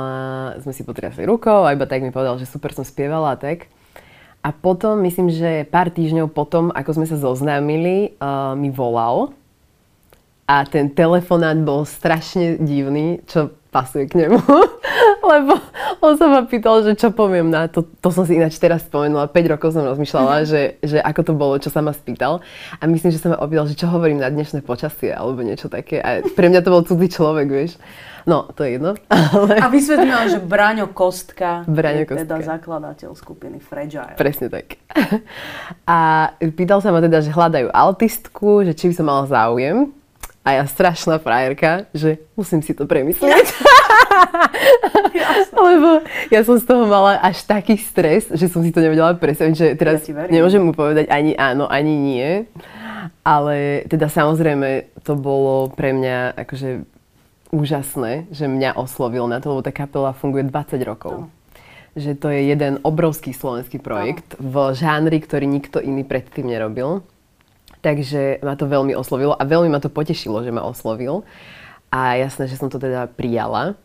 sme 0.65 0.73
si 0.73 0.83
potriasli 0.89 1.29
rukou 1.29 1.69
a 1.69 1.77
iba 1.77 1.85
tak 1.85 2.01
mi 2.01 2.09
povedal, 2.09 2.41
že 2.41 2.49
super 2.49 2.73
som 2.73 2.85
spievala 2.85 3.37
a 3.37 3.41
tak. 3.41 3.69
A 4.45 4.53
potom, 4.53 5.01
myslím, 5.05 5.33
že 5.33 5.65
pár 5.69 5.89
týždňov 5.89 6.33
potom, 6.33 6.69
ako 6.73 7.01
sme 7.01 7.07
sa 7.09 7.17
zoznámili, 7.17 8.17
uh, 8.21 8.53
mi 8.57 8.69
volal 8.69 9.33
a 10.45 10.69
ten 10.69 10.93
telefonát 10.93 11.57
bol 11.57 11.89
strašne 11.89 12.61
divný, 12.61 13.25
čo 13.25 13.57
pasuje 13.73 14.05
k 14.05 14.25
nemu. 14.25 14.41
Lebo 15.33 15.57
on 16.05 16.15
sa 16.21 16.29
ma 16.29 16.45
pýtal, 16.45 16.85
že 16.85 16.93
čo 16.95 17.09
poviem 17.11 17.49
na 17.49 17.65
to. 17.67 17.89
To 18.05 18.09
som 18.13 18.29
si 18.29 18.37
ináč 18.37 18.61
teraz 18.61 18.85
spomenula. 18.85 19.33
5 19.33 19.53
rokov 19.57 19.73
som 19.73 19.83
rozmýšľala, 19.89 20.45
že, 20.45 20.77
že 20.85 21.01
ako 21.01 21.21
to 21.25 21.33
bolo, 21.33 21.55
čo 21.57 21.73
sa 21.73 21.81
ma 21.81 21.97
spýtal. 21.97 22.45
A 22.79 22.85
myslím, 22.85 23.11
že 23.11 23.21
sa 23.21 23.33
ma 23.33 23.41
opýtal, 23.41 23.65
že 23.65 23.75
čo 23.79 23.89
hovorím 23.89 24.21
na 24.21 24.29
dnešné 24.29 24.61
počasie 24.63 25.11
alebo 25.11 25.41
niečo 25.41 25.73
také. 25.73 25.99
A 25.99 26.21
pre 26.23 26.53
mňa 26.53 26.61
to 26.61 26.73
bol 26.73 26.83
cudzí 26.85 27.09
človek, 27.09 27.49
vieš. 27.49 27.81
No, 28.25 28.49
to 28.57 28.65
je 28.65 28.81
jedno. 28.81 28.97
Ale 29.13 29.61
A 29.61 29.69
vysvetlila, 29.69 30.33
že 30.33 30.39
Braňo 30.41 30.89
Kostka 30.97 31.65
Braňo 31.69 32.09
je 32.09 32.25
teda 32.25 32.41
zakladateľ 32.41 33.13
skupiny 33.13 33.61
Fragile. 33.61 34.17
Presne 34.17 34.49
tak. 34.49 34.81
A 35.89 36.33
pýtal 36.41 36.81
sa 36.81 36.89
ma 36.89 37.05
teda, 37.05 37.21
že 37.21 37.33
hľadajú 37.33 37.69
altistku, 37.69 38.65
že 38.65 38.73
či 38.73 38.93
by 38.93 38.95
som 38.97 39.07
mala 39.09 39.25
záujem. 39.29 39.93
A 40.45 40.61
ja 40.61 40.65
strašná 40.69 41.17
frajerka, 41.17 41.89
že 41.97 42.21
musím 42.37 42.61
si 42.61 42.77
to 42.77 42.85
premyslieť. 42.85 43.49
Lebo 45.57 46.05
ja 46.29 46.45
som 46.45 46.61
z 46.61 46.69
toho 46.69 46.85
mala 46.85 47.17
až 47.25 47.49
taký 47.49 47.81
stres, 47.81 48.29
že 48.29 48.53
som 48.53 48.61
si 48.61 48.69
to 48.69 48.85
nevedela 48.85 49.17
predstaviť, 49.17 49.55
že 49.57 49.67
teraz 49.73 50.05
Ja 50.05 50.29
nemôžem 50.29 50.61
mu 50.61 50.77
povedať 50.77 51.09
ani 51.09 51.33
áno, 51.33 51.65
ani 51.65 51.97
nie. 51.97 52.45
Ale 53.25 53.89
teda 53.89 54.13
samozrejme 54.13 55.01
to 55.01 55.17
bolo 55.17 55.73
pre 55.73 55.97
mňa 55.97 56.37
akože 56.37 56.85
úžasné, 57.49 58.29
že 58.29 58.45
mňa 58.45 58.77
oslovil 58.77 59.25
na 59.25 59.41
to, 59.41 59.55
lebo 59.55 59.65
tá 59.65 59.73
kapela 59.73 60.13
funguje 60.13 60.45
20 60.45 60.77
rokov. 60.85 61.25
Áno. 61.25 61.33
Že 61.95 62.13
to 62.19 62.29
je 62.29 62.41
jeden 62.51 62.83
obrovský 62.83 63.31
slovenský 63.31 63.79
projekt 63.79 64.35
v 64.37 64.75
žánri, 64.75 65.23
ktorý 65.23 65.47
nikto 65.47 65.79
iný 65.79 66.03
predtým 66.03 66.51
nerobil. 66.51 67.07
Takže 67.85 68.41
ma 68.41 68.57
to 68.57 68.65
veľmi 68.65 68.97
oslovilo 68.97 69.37
a 69.37 69.45
veľmi 69.45 69.69
ma 69.69 69.77
to 69.77 69.93
potešilo, 69.93 70.41
že 70.41 70.49
ma 70.49 70.65
oslovil. 70.65 71.21
A 71.93 72.17
jasné, 72.17 72.49
že 72.49 72.57
som 72.57 72.73
to 72.73 72.81
teda 72.81 73.07
prijala. 73.07 73.77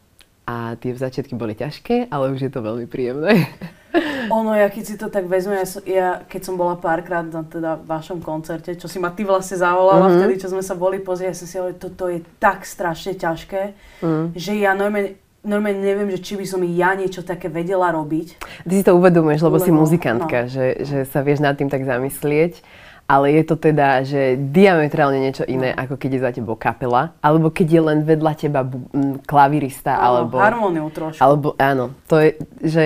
A 0.47 0.79
tie 0.79 0.95
začiatky 0.95 1.35
boli 1.37 1.53
ťažké, 1.53 2.07
ale 2.09 2.31
už 2.33 2.47
je 2.47 2.51
to 2.51 2.63
veľmi 2.63 2.87
príjemné. 2.87 3.45
Ono, 4.33 4.53
ja 4.53 4.69
keď 4.69 4.83
si 4.85 4.95
to 4.97 5.09
tak 5.09 5.25
vezmem, 5.25 5.61
ja, 5.61 5.67
ja 5.85 6.09
keď 6.23 6.41
som 6.41 6.55
bola 6.57 6.77
párkrát 6.77 7.25
na 7.25 7.41
teda 7.41 7.77
vašom 7.77 8.21
koncerte, 8.21 8.77
čo 8.77 8.85
si 8.85 8.97
ma 8.97 9.09
ty 9.09 9.25
vlastne 9.25 9.57
zavolala 9.57 9.99
Mhm. 9.99 10.01
mm-hmm. 10.05 10.17
vtedy, 10.21 10.33
čo 10.39 10.47
sme 10.53 10.63
sa 10.63 10.73
boli 10.73 10.97
pozrieť, 11.01 11.29
ja 11.33 11.37
som 11.37 11.47
si 11.49 11.55
hovorila, 11.59 11.77
toto 11.77 12.05
je 12.09 12.19
tak 12.39 12.63
strašne 12.65 13.13
ťažké, 13.13 13.61
Mhm. 14.01 14.25
že 14.37 14.51
ja 14.57 14.71
normálne, 14.73 15.17
normálne 15.41 15.81
neviem, 15.81 16.09
že 16.13 16.21
či 16.21 16.33
by 16.37 16.45
som 16.45 16.61
ja 16.65 16.93
niečo 16.93 17.21
také 17.21 17.49
vedela 17.49 17.89
robiť. 17.89 18.27
Ty 18.65 18.73
si 18.73 18.83
to 18.85 18.93
uvedomuješ, 18.95 19.41
lebo, 19.41 19.57
si 19.57 19.69
Lebo, 19.69 19.81
muzikantka, 19.85 20.45
že, 20.49 20.81
že 20.81 20.97
sa 21.09 21.21
vieš 21.21 21.41
nad 21.41 21.57
tým 21.57 21.69
tak 21.69 21.81
zamyslieť. 21.85 22.61
Ale 23.09 23.33
je 23.33 23.43
to 23.43 23.57
teda, 23.57 24.05
že 24.05 24.21
diametrálne 24.37 25.17
niečo 25.17 25.41
iné, 25.43 25.73
No. 25.73 25.81
ako 25.81 25.97
keď 25.97 26.09
je 26.11 26.21
za 26.21 26.31
tebou 26.31 26.53
kapela, 26.53 27.17
alebo 27.19 27.49
keď 27.49 27.67
je 27.67 27.81
len 27.83 27.99
vedľa 28.01 28.33
teba 28.35 28.61
bu- 28.61 28.85
m, 28.91 29.17
klavirista, 29.19 29.97
Áno, 29.97 30.05
alebo... 30.21 30.35
harmóniu 30.37 30.85
trošku. 30.87 31.17
Alebo 31.17 31.57
áno, 31.57 31.89
to 32.05 32.15
je, 32.15 32.29
že 32.61 32.83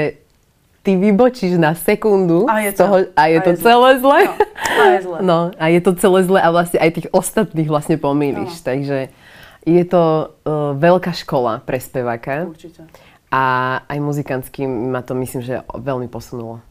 ty 0.80 0.96
vybočíš 0.96 1.56
na 1.56 1.72
sekundu 1.74 2.44
A 2.46 2.60
je 2.62 2.72
z 2.72 2.76
toho, 2.78 2.96
to- 3.02 3.12
a 3.14 3.24
je 3.26 3.36
a 3.36 3.42
to 3.42 3.50
je 3.50 3.58
zle. 3.58 3.66
celé 3.66 3.90
zle. 3.98 4.20
No, 4.24 4.32
a 4.74 4.86
je 4.86 5.00
zle. 5.02 5.18
No, 5.30 5.38
a 5.54 5.66
je 5.68 5.80
to 5.80 5.92
celé 5.94 6.20
zle 6.22 6.40
a 6.40 6.48
vlastne 6.50 6.80
aj 6.80 6.92
tých 6.94 7.08
ostatných 7.10 7.68
vlastne 7.68 7.96
pomýliš. 7.98 8.52
Takže 8.60 9.12
je 9.62 9.84
to 9.84 10.04
uh, 10.26 10.72
veľká 10.74 11.12
škola 11.14 11.60
pre 11.60 11.78
speváka 11.78 12.48
Určite. 12.48 12.88
a 13.28 13.44
aj 13.82 13.98
muzikantsky 13.98 14.64
ma 14.64 15.00
to 15.00 15.16
myslím, 15.16 15.40
že 15.42 15.56
veľmi 15.70 16.08
posunulo. 16.08 16.64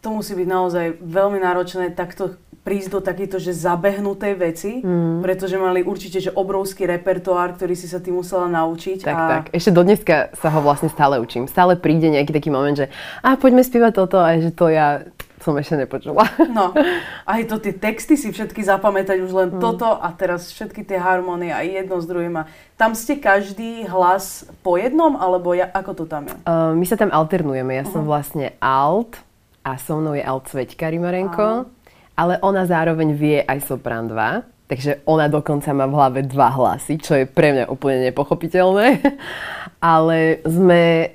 To 0.00 0.08
musí 0.10 0.32
byť 0.32 0.48
naozaj 0.48 0.84
veľmi 0.98 1.38
náročné 1.38 1.92
takto 1.92 2.34
prísť 2.60 2.88
do 2.90 3.00
takejto, 3.00 3.36
že 3.38 3.52
zabehnutej 3.52 4.32
veci, 4.34 4.70
Mhm. 4.80 4.84
mm. 4.84 5.20
pretože 5.20 5.56
mali 5.56 5.80
určite, 5.82 6.20
že 6.20 6.30
obrovský 6.30 6.84
repertoár, 6.86 7.56
ktorý 7.56 7.72
si 7.72 7.84
sa 7.84 7.98
ty 7.98 8.10
musela 8.10 8.46
naučiť. 8.46 9.00
Tak, 9.00 9.16
a... 9.16 9.24
tak. 9.26 9.44
Ešte 9.50 9.70
do 9.70 9.80
dneska 9.80 10.28
sa 10.34 10.48
ho 10.50 10.60
vlastne 10.60 10.88
stále 10.88 11.16
učím. 11.16 11.44
Stále 11.46 11.74
príde 11.74 12.08
nejaký 12.08 12.30
taký 12.30 12.48
moment, 12.48 12.74
že 12.74 12.92
a 13.20 13.34
poďme 13.34 13.60
spievať 13.60 13.92
toto 13.94 14.16
a 14.16 14.36
že 14.36 14.50
to 14.50 14.68
ja 14.68 15.04
som 15.38 15.56
ešte 15.56 15.72
nepočula. 15.74 16.20
No, 16.52 16.76
aj 17.24 17.48
to 17.48 17.56
tie 17.56 17.72
texty 17.72 18.12
si 18.12 18.28
všetky 18.28 18.60
zapamätať 18.60 19.20
už 19.20 19.32
len 19.32 19.48
Mhm. 19.52 19.56
toto 19.58 19.88
a 19.90 20.12
teraz 20.12 20.48
všetky 20.50 20.80
tie 20.82 20.96
harmonie 20.96 21.48
a 21.48 21.60
jedno 21.60 21.96
s 21.96 22.04
druhým. 22.04 22.36
A 22.36 22.48
tam 22.76 22.92
ste 22.92 23.16
každý 23.16 23.84
hlas 23.86 24.44
po 24.60 24.76
jednom, 24.76 25.12
alebo 25.14 25.52
ja, 25.52 25.64
ako 25.66 25.92
to 25.94 26.04
tam 26.04 26.28
je? 26.28 26.36
Uh, 26.42 26.72
my 26.72 26.84
sa 26.84 26.96
tam 26.96 27.08
alternujeme. 27.08 27.72
Ja 27.74 27.84
som 27.84 28.04
vlastne 28.04 28.52
alt 28.60 29.16
a 29.64 29.76
so 29.76 30.00
mnou 30.00 30.16
je 30.16 30.24
alt 30.24 30.48
Sveťka 30.48 30.88
Rimarenko, 30.88 31.68
ale 32.16 32.40
ona 32.40 32.64
zároveň 32.64 33.12
vie 33.16 33.38
aj 33.44 33.64
Sopran 33.64 34.08
2. 34.08 34.68
Takže 34.70 35.02
ona 35.02 35.26
dokonca 35.26 35.74
má 35.74 35.90
v 35.90 35.98
hlave 35.98 36.20
dva 36.30 36.46
hlasy, 36.54 36.94
čo 37.02 37.18
je 37.18 37.26
pre 37.26 37.50
mňa 37.50 37.64
úplne 37.74 38.06
nepochopiteľné. 38.06 39.02
Ale 39.82 40.38
sme 40.46 40.82
e, 41.02 41.08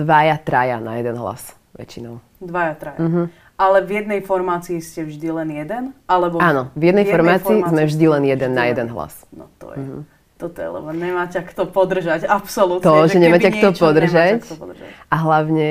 dvaja, 0.00 0.40
traja 0.40 0.80
na 0.80 0.96
jeden 0.96 1.20
hlas 1.20 1.52
väčšinou. 1.76 2.24
Dvaja, 2.40 2.74
traja. 2.80 2.98
Mhm. 3.04 3.22
Ale 3.60 3.84
v 3.84 4.00
jednej 4.00 4.20
formácii 4.24 4.80
ste 4.80 5.04
vždy 5.04 5.28
len 5.28 5.48
jeden? 5.52 5.82
Alebo 6.08 6.40
Áno, 6.40 6.72
v 6.72 6.88
jednej, 6.88 7.04
formácii, 7.04 7.60
sme 7.60 7.84
vždy 7.84 8.06
len 8.08 8.24
jeden 8.24 8.56
na 8.56 8.64
jeden 8.72 8.88
hlas. 8.88 9.28
No 9.36 9.52
to 9.60 9.76
je. 9.76 10.08
Toto 10.40 10.56
je, 10.56 10.68
lebo 10.72 10.88
nemá 10.96 11.28
ťa 11.28 11.44
kto 11.44 11.68
podržať, 11.68 12.24
absolútne. 12.24 12.88
To, 12.88 13.04
že 13.04 13.20
nemá 13.20 13.36
keby 13.36 13.44
ťa 13.44 13.50
kto 13.52 13.68
niečo, 13.68 13.84
podržať. 13.84 14.32
nemá 14.32 14.40
ťa 14.40 14.48
kto 14.48 14.56
podržať. 14.56 14.90
A 15.12 15.16
hlavne, 15.20 15.66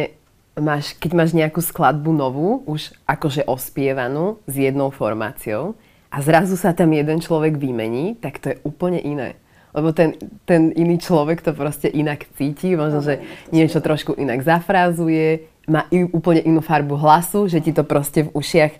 máš, 0.57 0.95
keď 0.97 1.11
máš 1.13 1.31
nejakú 1.37 1.61
skladbu 1.61 2.11
novú, 2.15 2.63
už 2.65 2.95
akože 3.05 3.45
ospievanú 3.45 4.41
s 4.49 4.55
jednou 4.57 4.89
formáciou 4.89 5.77
a 6.09 6.17
zrazu 6.25 6.57
sa 6.57 6.73
tam 6.73 6.89
jeden 6.93 7.21
človek 7.21 7.55
vymení, 7.55 8.17
tak 8.17 8.41
to 8.41 8.53
je 8.53 8.57
úplne 8.65 8.97
iné. 8.97 9.37
Lebo 9.69 9.93
ten, 9.93 10.17
ten 10.49 10.73
iný 10.73 10.97
človek 10.97 11.45
to 11.45 11.53
proste 11.53 11.93
inak 11.93 12.25
cíti, 12.33 12.73
možno, 12.73 13.05
že 13.05 13.21
niečo 13.53 13.77
trošku 13.77 14.17
inak 14.17 14.41
zafrázuje, 14.41 15.45
má 15.69 15.85
i, 15.93 16.09
úplne 16.09 16.41
inú 16.41 16.65
farbu 16.65 16.97
hlasu, 16.97 17.45
že 17.45 17.61
ti 17.61 17.69
to 17.69 17.85
proste 17.85 18.25
v 18.25 18.33
ušiach 18.33 18.73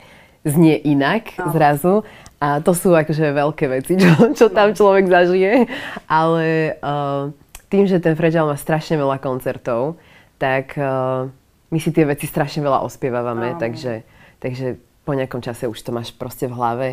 znie 0.50 0.82
inak 0.82 1.38
Áno. 1.38 1.54
zrazu. 1.54 1.96
A 2.42 2.64
to 2.66 2.74
sú 2.74 2.96
akože 2.96 3.36
veľké 3.36 3.66
veci, 3.70 3.94
čo, 4.02 4.34
čo 4.34 4.50
tam 4.50 4.74
človek 4.74 5.06
zažije. 5.06 5.70
Ale 6.10 6.76
uh, 6.82 7.30
tým, 7.70 7.86
že 7.86 8.02
ten 8.02 8.18
Fragile 8.18 8.50
má 8.50 8.58
strašne 8.58 8.98
veľa 8.98 9.22
koncertov, 9.22 10.02
tak 10.42 10.74
uh, 10.74 11.30
my 11.70 11.78
si 11.78 11.90
tie 11.90 12.06
veci 12.06 12.26
strašne 12.26 12.62
veľa 12.62 12.82
ospievávame, 12.82 13.54
Áno. 13.56 13.60
takže, 13.62 14.02
takže 14.38 14.78
po 15.06 15.14
nejakom 15.14 15.42
čase 15.42 15.66
už 15.66 15.80
to 15.80 15.90
máš 15.90 16.10
proste 16.12 16.46
v 16.46 16.54
hlave. 16.54 16.88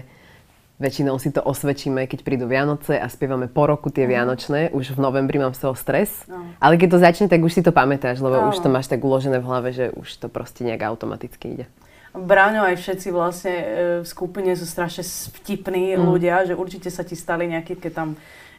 Väčšinou 0.76 1.16
si 1.16 1.32
to 1.32 1.40
osvedčíme, 1.40 2.04
keď 2.04 2.20
prídu 2.20 2.44
Vianoce 2.44 3.00
a 3.00 3.08
spievame 3.08 3.48
po 3.48 3.64
roku 3.64 3.88
tie 3.88 4.04
Vianočné. 4.04 4.76
Už 4.76 4.92
v 4.92 5.00
novembri 5.00 5.40
mám 5.40 5.56
z 5.56 5.64
toho 5.64 5.72
stres. 5.72 6.28
Áno. 6.28 6.52
Ale 6.60 6.76
keď 6.76 6.88
to 6.92 6.98
začne, 7.00 7.26
tak 7.32 7.40
už 7.40 7.48
si 7.48 7.64
to 7.64 7.72
pamätáš, 7.72 8.20
lebo 8.20 8.52
už 8.52 8.60
Áno. 8.60 8.64
to 8.64 8.68
máš 8.68 8.92
tak 8.92 9.00
uložené 9.00 9.40
v 9.40 9.48
hlave, 9.48 9.72
že 9.72 9.88
už 9.96 10.20
to 10.20 10.28
proste 10.28 10.60
nejak 10.68 10.84
automaticky 10.84 11.56
ide. 11.56 11.66
Braňo 12.12 12.64
aj 12.64 12.76
všetci 12.76 13.08
vlastne 13.08 13.54
e, 13.56 13.64
v 14.00 14.06
skupine 14.08 14.52
sú 14.52 14.64
strašne 14.64 15.04
vtipní 15.40 15.96
Mm. 15.96 16.04
ľudia, 16.04 16.44
že 16.44 16.52
určite 16.52 16.92
sa 16.92 17.04
ti 17.04 17.16
stali 17.16 17.48
nejaké, 17.48 17.76
keď 17.76 17.92
tam 17.92 18.08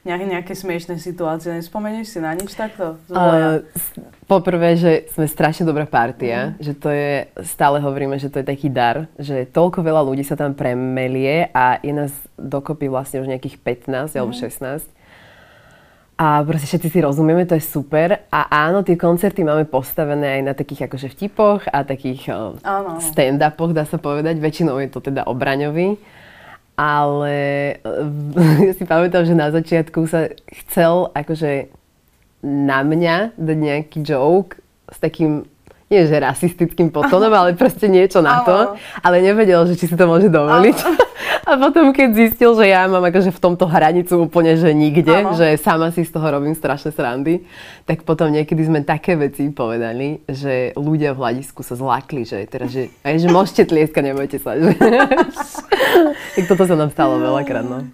nejaké, 0.04 0.26
nejaké 0.28 0.54
smiešné 0.54 1.02
situácie. 1.02 1.54
Nespomenieš 1.56 2.14
si 2.14 2.20
na 2.22 2.36
nič 2.36 2.54
takto? 2.54 3.00
Uh, 3.10 3.64
poprvé, 4.30 4.78
že 4.78 4.92
sme 5.16 5.26
strašne 5.26 5.64
dobrá 5.64 5.88
partia, 5.88 6.54
že 6.60 6.76
to 6.76 6.92
je, 6.92 7.26
stále 7.48 7.80
hovoríme, 7.80 8.20
že 8.20 8.30
to 8.30 8.44
je 8.44 8.46
taký 8.46 8.68
dar, 8.70 9.08
že 9.18 9.48
toľko 9.50 9.82
veľa 9.82 10.02
ľudí 10.06 10.22
sa 10.22 10.38
tam 10.38 10.54
premelie 10.54 11.50
a 11.56 11.80
je 11.82 11.94
nás 11.96 12.14
dokopy 12.36 12.92
vlastne 12.92 13.24
už 13.24 13.32
nejakých 13.32 13.58
15 13.88 14.20
alebo 14.20 14.34
16. 14.36 14.98
A 16.18 16.42
proste 16.42 16.66
všetci 16.66 16.90
si 16.90 17.00
rozumieme, 17.06 17.46
to 17.46 17.54
je 17.54 17.62
super. 17.62 18.26
A 18.34 18.50
áno, 18.50 18.82
tie 18.82 18.98
koncerty 18.98 19.46
máme 19.46 19.70
postavené 19.70 20.42
aj 20.42 20.50
na 20.50 20.54
takých 20.58 20.90
akože 20.90 21.14
vtipoch 21.14 21.70
a 21.70 21.86
takých 21.86 22.34
áno, 22.66 22.98
stand-upoch, 22.98 23.70
dá 23.70 23.86
sa 23.86 24.02
povedať. 24.02 24.42
Väčšinou 24.42 24.82
je 24.82 24.90
to 24.90 24.98
teda 24.98 25.30
obraňový. 25.30 25.94
Ale 26.78 27.36
ja 28.62 28.74
si 28.78 28.86
pamätám, 28.86 29.26
že 29.26 29.34
na 29.34 29.50
začiatku 29.50 30.06
sa 30.06 30.30
chcel 30.64 31.10
akože 31.18 31.74
na 32.46 32.86
mňa 32.86 33.34
dať 33.34 33.58
nejaký 33.58 34.00
joke 34.06 34.62
s 34.86 35.02
takým 35.02 35.50
nie 35.88 36.04
že 36.04 36.20
rasistickým 36.20 36.92
potónom, 36.92 37.32
ale 37.32 37.56
proste 37.56 37.88
niečo 37.88 38.20
na 38.20 38.44
to. 38.44 38.76
Ale 39.00 39.24
nevedel, 39.24 39.64
že 39.72 39.80
či 39.80 39.88
si 39.88 39.96
to 39.96 40.04
môže 40.04 40.28
dovoliť. 40.28 40.78
A 41.48 41.56
potom, 41.56 41.96
keď 41.96 42.12
zistil, 42.12 42.52
že 42.60 42.68
ja 42.68 42.92
mám 42.92 43.08
akože 43.08 43.32
v 43.32 43.40
tomto 43.40 43.72
hranicu 43.72 44.28
úplne, 44.28 44.60
že 44.60 44.76
nikde, 44.76 45.16
Aha. 45.16 45.32
že 45.32 45.48
sama 45.56 45.96
si 45.96 46.04
z 46.04 46.12
toho 46.12 46.28
robím 46.28 46.52
strašné 46.52 46.92
srandy, 46.92 47.48
tak 47.88 48.04
potom 48.04 48.28
niekedy 48.36 48.68
sme 48.68 48.84
také 48.84 49.16
veci 49.16 49.48
povedali, 49.48 50.20
že 50.28 50.76
ľudia 50.76 51.16
v 51.16 51.24
hľadisku 51.24 51.64
sa 51.64 51.80
zlákli, 51.80 52.28
že 52.28 52.44
teraz, 52.52 52.68
že, 52.68 52.92
aj, 53.00 53.24
že 53.24 53.28
môžete 53.32 53.64
tlieskať, 53.64 54.04
nebojte 54.12 54.44
sa. 54.44 54.60
Že... 54.60 54.76
tak 56.36 56.46
toto 56.52 56.68
sa 56.68 56.76
nám 56.76 56.92
stalo 56.92 57.16
veľakrát, 57.16 57.64
no. 57.64 57.88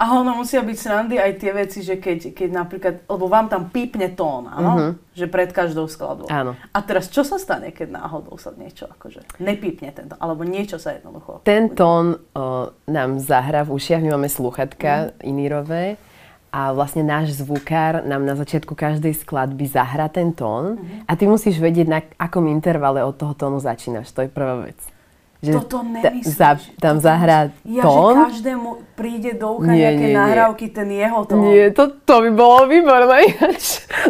A 0.00 0.16
ono 0.16 0.32
musia 0.32 0.64
byť 0.64 0.78
srandy 0.80 1.20
aj 1.20 1.32
tie 1.36 1.52
veci, 1.52 1.84
že 1.84 2.00
keď, 2.00 2.32
keď 2.32 2.48
napríklad, 2.48 2.94
lebo 3.04 3.28
vám 3.28 3.52
tam 3.52 3.68
pípne 3.68 4.08
tón, 4.16 4.48
áno? 4.48 4.72
Uh-huh. 4.72 4.92
Že 5.12 5.28
pred 5.28 5.52
každou 5.52 5.92
skladbou. 5.92 6.24
Áno. 6.32 6.56
A 6.72 6.78
teraz 6.80 7.12
čo 7.12 7.20
sa 7.20 7.36
stane, 7.36 7.68
keď 7.68 8.00
náhodou 8.00 8.40
sa 8.40 8.48
niečo 8.56 8.88
akože 8.88 9.44
nepípne 9.44 9.92
tento, 9.92 10.16
alebo 10.16 10.40
niečo 10.48 10.80
sa 10.80 10.96
jednoducho... 10.96 11.44
Ten 11.44 11.76
tón 11.76 12.16
o, 12.32 12.72
nám 12.88 13.20
zahrá 13.20 13.60
v 13.68 13.76
ušiach, 13.76 14.00
my 14.00 14.16
máme 14.16 14.32
sluchatka 14.32 15.12
uh-huh. 15.12 15.28
inírové 15.28 16.00
a 16.48 16.72
vlastne 16.72 17.04
náš 17.04 17.36
zvukár 17.36 18.00
nám 18.00 18.24
na 18.24 18.40
začiatku 18.40 18.72
každej 18.72 19.20
skladby 19.20 19.68
zahrá 19.68 20.08
ten 20.08 20.32
tón 20.32 20.80
uh-huh. 20.80 21.04
a 21.04 21.12
ty 21.12 21.28
musíš 21.28 21.60
vedieť, 21.60 21.86
na 21.92 22.00
akom 22.16 22.48
intervale 22.48 23.04
od 23.04 23.20
toho 23.20 23.36
tónu 23.36 23.60
začínaš. 23.60 24.08
To 24.16 24.24
je 24.24 24.32
prvá 24.32 24.64
vec. 24.64 24.80
Že 25.40 25.52
Toto 25.56 25.80
nemyslíš. 25.80 26.36
Za, 26.36 26.60
tam 26.76 27.00
zahrá 27.00 27.48
ja, 27.64 27.80
tón? 27.80 28.12
Ja, 28.12 28.28
že 28.28 28.44
každému 28.44 28.68
príde 28.92 29.32
do 29.40 29.56
ucha 29.56 29.72
nie, 29.72 29.80
nejaké 29.88 30.06
nie, 30.12 30.12
nahrávky, 30.12 30.66
nie. 30.68 30.74
ten 30.76 30.88
jeho 30.92 31.20
tón. 31.24 31.40
Nie, 31.48 31.72
to, 31.72 31.84
to 32.04 32.14
by 32.28 32.30
bolo 32.36 32.68
výborné. 32.68 33.40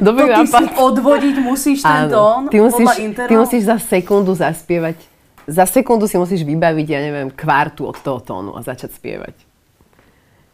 Dobrý 0.02 0.26
to 0.26 0.34
ty 0.34 0.42
nápad. 0.42 0.58
si 0.58 0.64
odvodiť 0.74 1.36
musíš 1.38 1.78
ten 1.86 2.10
tón 2.10 2.50
ty 2.50 2.58
musíš, 2.58 2.90
ty 3.14 3.34
musíš 3.38 3.62
za 3.62 3.78
sekundu 3.78 4.34
zaspievať. 4.34 4.98
Za 5.46 5.70
sekundu 5.70 6.10
si 6.10 6.18
musíš 6.18 6.42
vybaviť, 6.42 6.86
ja 6.90 6.98
neviem, 6.98 7.30
kvartu 7.30 7.86
od 7.86 7.98
toho 8.02 8.18
tónu 8.18 8.58
a 8.58 8.66
začať 8.66 8.90
spievať. 8.98 9.34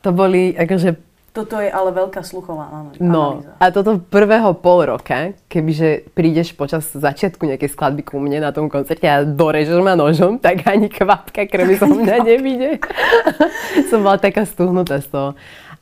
To 0.05 0.13
boli 0.13 0.53
akože 0.53 0.93
toto 1.37 1.61
je 1.61 1.69
ale 1.69 1.93
veľká 1.93 2.25
sluchová 2.25 2.73
analýza. 2.73 3.05
No 3.05 3.45
a 3.61 3.69
toto 3.69 4.01
prvého 4.01 4.57
pol 4.57 4.89
roka, 4.89 5.37
kebyže 5.53 6.09
prídeš 6.17 6.57
počas 6.57 6.89
začiatku 6.89 7.45
nejakej 7.45 7.77
skladby 7.77 8.09
ku 8.09 8.17
mne 8.17 8.41
na 8.41 8.57
tom 8.57 8.73
koncerte 8.73 9.05
a 9.05 9.21
dorežeš 9.21 9.85
ma 9.85 9.93
nožom, 9.93 10.41
tak 10.41 10.65
ani 10.65 10.89
kvapka 10.89 11.45
krvi 11.45 11.77
zo 11.77 11.93
mňa 11.93 12.17
nevíde. 12.33 12.81
Som 13.93 14.01
bola 14.01 14.17
taká 14.17 14.49
stuhnutá 14.49 15.05
z 15.05 15.13
toho. 15.13 15.31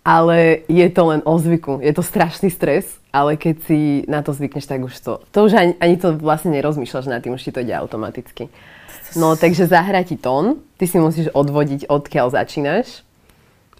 Ale 0.04 0.66
je 0.68 0.84
to 0.90 1.02
len 1.14 1.24
o 1.24 1.38
zvyku. 1.38 1.80
Je 1.80 1.94
to 1.94 2.04
strašný 2.04 2.52
stres, 2.52 3.00
ale 3.08 3.40
keď 3.40 3.54
si 3.64 3.78
na 4.04 4.20
to 4.20 4.36
zvykneš, 4.36 4.68
tak 4.68 4.82
už 4.84 4.92
to... 5.00 5.22
To 5.32 5.48
už 5.48 5.54
ani, 5.54 5.72
ani 5.80 5.96
to 5.96 6.18
vlastne 6.18 6.52
nerozmýšľaš 6.52 7.08
nad 7.08 7.24
tým, 7.24 7.38
už 7.38 7.46
ti 7.46 7.54
to 7.54 7.64
ide 7.64 7.72
automaticky. 7.72 8.52
No, 9.16 9.38
takže 9.38 9.70
zahrá 9.70 10.02
ti 10.02 10.18
tón, 10.18 10.60
ty 10.76 10.90
si 10.90 10.98
musíš 10.98 11.30
odvodiť, 11.30 11.86
odkiaľ 11.86 12.34
začínaš 12.34 13.03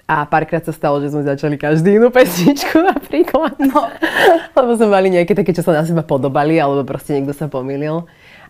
a 0.04 0.28
párkrát 0.28 0.60
sa 0.60 0.72
stalo, 0.72 1.00
že 1.00 1.08
sme 1.08 1.24
začali 1.24 1.56
každý 1.56 1.96
inú 1.96 2.12
pesničku 2.12 2.76
napríklad. 2.92 3.56
No. 3.56 3.88
Lebo 4.52 4.70
sme 4.76 4.88
mali 4.92 5.08
nejaké 5.08 5.32
také, 5.32 5.56
čo 5.56 5.64
sa 5.64 5.72
na 5.72 5.84
seba 5.88 6.04
podobali, 6.04 6.60
alebo 6.60 6.84
proste 6.84 7.16
niekto 7.16 7.32
sa 7.32 7.48
pomýlil. 7.48 8.04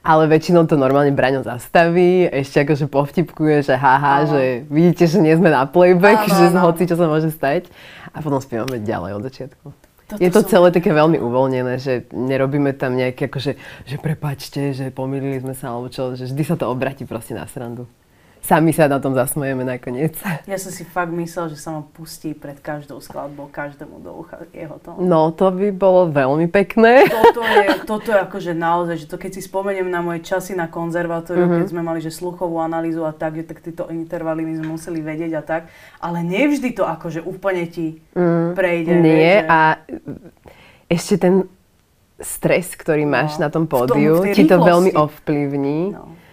Ale 0.04 0.28
väčšinou 0.28 0.68
to 0.68 0.76
normálne 0.76 1.16
Braňo 1.16 1.40
zastaví, 1.40 2.28
ešte 2.28 2.60
akože 2.60 2.92
povtipkuje, 2.92 3.64
že 3.64 3.74
haha, 3.78 4.26
no. 4.26 4.36
že 4.36 4.42
vidíte, 4.68 5.08
že 5.08 5.16
nie 5.16 5.32
sme 5.32 5.48
na 5.48 5.64
playback, 5.64 6.28
no, 6.28 6.34
že 6.34 6.44
no. 6.52 6.60
hoci 6.68 6.84
čo 6.84 6.98
sa 6.98 7.08
môže 7.08 7.32
stať. 7.32 7.72
A 8.12 8.20
potom 8.20 8.42
spievame 8.42 8.82
ďalej 8.84 9.16
od 9.16 9.22
začiatku. 9.24 9.66
Toto 10.04 10.20
je 10.20 10.28
to 10.28 10.44
celé 10.44 10.68
také 10.68 10.92
veľmi 10.92 11.16
uvoľnené, 11.16 11.80
že 11.80 12.04
nerobíme 12.12 12.76
tam 12.76 12.92
nejaké 13.00 13.32
akože, 13.32 13.56
že 13.88 13.96
prepačte, 13.96 14.76
že 14.76 14.92
pomýlili 14.92 15.40
sme 15.40 15.56
sa, 15.56 15.72
alebo 15.72 15.88
čo, 15.88 16.12
že 16.12 16.28
vždy 16.28 16.42
sa 16.44 16.60
to 16.60 16.68
obratí 16.68 17.08
proste 17.08 17.32
na 17.32 17.48
srandu 17.48 17.88
sami 18.44 18.76
sa 18.76 18.92
na 18.92 19.00
tom 19.00 19.16
zasmejeme 19.16 19.64
nakoniec. 19.64 20.20
Ja 20.44 20.60
som 20.60 20.68
si 20.68 20.84
fakt 20.84 21.08
myslel, 21.16 21.56
že 21.56 21.56
sa 21.56 21.72
ma 21.72 21.80
pustí 21.80 22.36
pred 22.36 22.60
každou 22.60 23.00
skladbou, 23.00 23.48
každému 23.48 24.04
do 24.04 24.12
ucha 24.12 24.44
jeho 24.52 24.76
tón. 24.84 25.00
No, 25.00 25.32
to 25.32 25.48
by 25.48 25.72
bolo 25.72 26.12
veľmi 26.12 26.52
pekné. 26.52 27.08
Toto 27.08 27.40
je, 27.40 27.66
toto 27.88 28.08
je 28.12 28.18
akože 28.20 28.52
naozaj, 28.52 28.96
že 29.00 29.06
to 29.08 29.16
keď 29.16 29.40
si 29.40 29.42
spomeniem 29.48 29.88
na 29.88 30.04
moje 30.04 30.20
časy 30.20 30.52
na 30.52 30.68
konzervatóriu, 30.68 31.48
mm-hmm. 31.48 31.60
keď 31.64 31.68
sme 31.72 31.82
mali 31.82 32.04
že 32.04 32.12
sluchovú 32.12 32.60
analýzu 32.60 33.08
a 33.08 33.16
tak, 33.16 33.40
že 33.40 33.48
tak 33.48 33.64
tieto 33.64 33.88
intervaly 33.88 34.44
my 34.44 34.60
sme 34.60 34.68
museli 34.76 35.00
vedieť 35.00 35.32
a 35.40 35.42
tak, 35.42 35.62
ale 36.04 36.20
nevždy 36.20 36.76
to 36.76 36.84
akože 36.84 37.24
úplne 37.24 37.64
ti 37.64 38.04
mm, 38.12 38.52
prejde. 38.52 38.92
Nie 39.00 39.40
že... 39.40 39.48
a 39.48 39.58
ešte 40.92 41.16
ten 41.16 41.48
stres, 42.20 42.76
ktorý 42.76 43.08
máš 43.08 43.40
no, 43.40 43.48
na 43.48 43.48
tom 43.48 43.64
pódiu, 43.64 44.20
ti 44.36 44.44
to 44.44 44.60
veľmi 44.60 44.92
ovplyvní. 44.92 45.80
No 45.96 46.23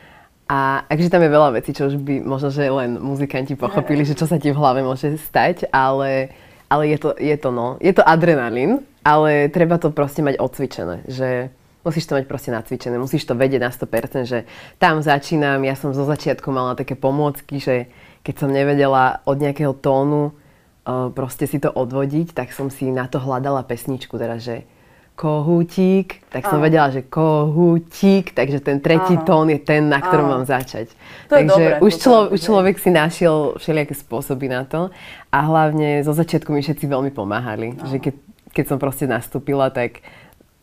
a 0.51 0.83
akže 0.91 1.07
tam 1.07 1.23
je 1.23 1.31
veľa 1.31 1.49
vecí, 1.55 1.71
čo 1.71 1.87
už 1.87 1.95
by 1.95 2.19
možno, 2.27 2.51
že 2.51 2.67
len 2.67 2.99
muzikanti 2.99 3.55
pochopili, 3.55 4.03
že 4.03 4.19
čo 4.19 4.27
sa 4.27 4.35
ti 4.35 4.51
v 4.51 4.59
hlave 4.59 4.83
môže 4.83 5.15
stať, 5.31 5.71
ale, 5.71 6.35
ale 6.67 6.91
je, 6.91 6.97
to, 6.99 7.15
je 7.15 7.35
to 7.39 7.55
no, 7.55 7.79
je 7.79 7.95
to 7.95 8.03
adrenalín, 8.03 8.83
ale 8.99 9.47
treba 9.47 9.79
to 9.79 9.95
proste 9.95 10.19
mať 10.19 10.35
odcvičené, 10.43 11.07
že 11.07 11.55
musíš 11.87 12.03
to 12.03 12.19
mať 12.19 12.27
proste 12.27 12.51
nacvičené, 12.51 12.99
musíš 12.99 13.23
to 13.23 13.39
vedieť 13.39 13.63
na 13.63 13.71
100%, 13.71 14.27
že 14.27 14.43
tam 14.75 14.99
začínam, 14.99 15.63
ja 15.63 15.79
som 15.79 15.95
zo 15.95 16.03
začiatku 16.03 16.51
mala 16.51 16.75
také 16.75 16.99
pomôcky, 16.99 17.63
že 17.63 17.87
keď 18.19 18.35
som 18.35 18.51
nevedela 18.51 19.23
od 19.23 19.39
nejakého 19.39 19.71
tónu 19.79 20.35
uh, 20.83 21.09
proste 21.15 21.47
si 21.47 21.63
to 21.63 21.71
odvodiť, 21.71 22.35
tak 22.35 22.51
som 22.51 22.67
si 22.67 22.91
na 22.91 23.07
to 23.07 23.23
hľadala 23.23 23.63
pesničku, 23.63 24.19
teda 24.19 24.35
že 24.35 24.67
kohútik, 25.15 26.25
tak 26.33 26.49
som 26.49 26.57
Aha. 26.57 26.65
vedela, 26.65 26.87
že 26.89 27.05
kohútik, 27.05 28.33
takže 28.33 28.63
ten 28.63 28.81
tretí 28.81 29.19
Aha. 29.19 29.25
tón 29.27 29.53
je 29.53 29.59
ten, 29.61 29.85
na 29.85 30.01
ktorom 30.01 30.25
Aha. 30.25 30.33
mám 30.39 30.45
začať. 30.49 30.89
To 31.29 31.37
takže 31.37 31.51
dobré, 31.51 31.73
už, 31.83 31.93
člo, 32.01 32.17
už 32.33 32.39
človek 32.41 32.75
si 32.81 32.89
našiel 32.89 33.59
všelijaké 33.61 33.93
spôsoby 33.93 34.49
na 34.49 34.65
to 34.65 34.89
a 35.29 35.37
hlavne 35.45 36.01
zo 36.01 36.15
začiatku 36.15 36.49
mi 36.49 36.65
všetci 36.65 36.85
veľmi 36.89 37.11
pomáhali, 37.13 37.77
Aha. 37.77 37.87
že 37.91 37.97
keď, 38.01 38.15
keď 38.49 38.65
som 38.65 38.77
proste 38.81 39.05
nastúpila, 39.05 39.69
tak 39.69 40.01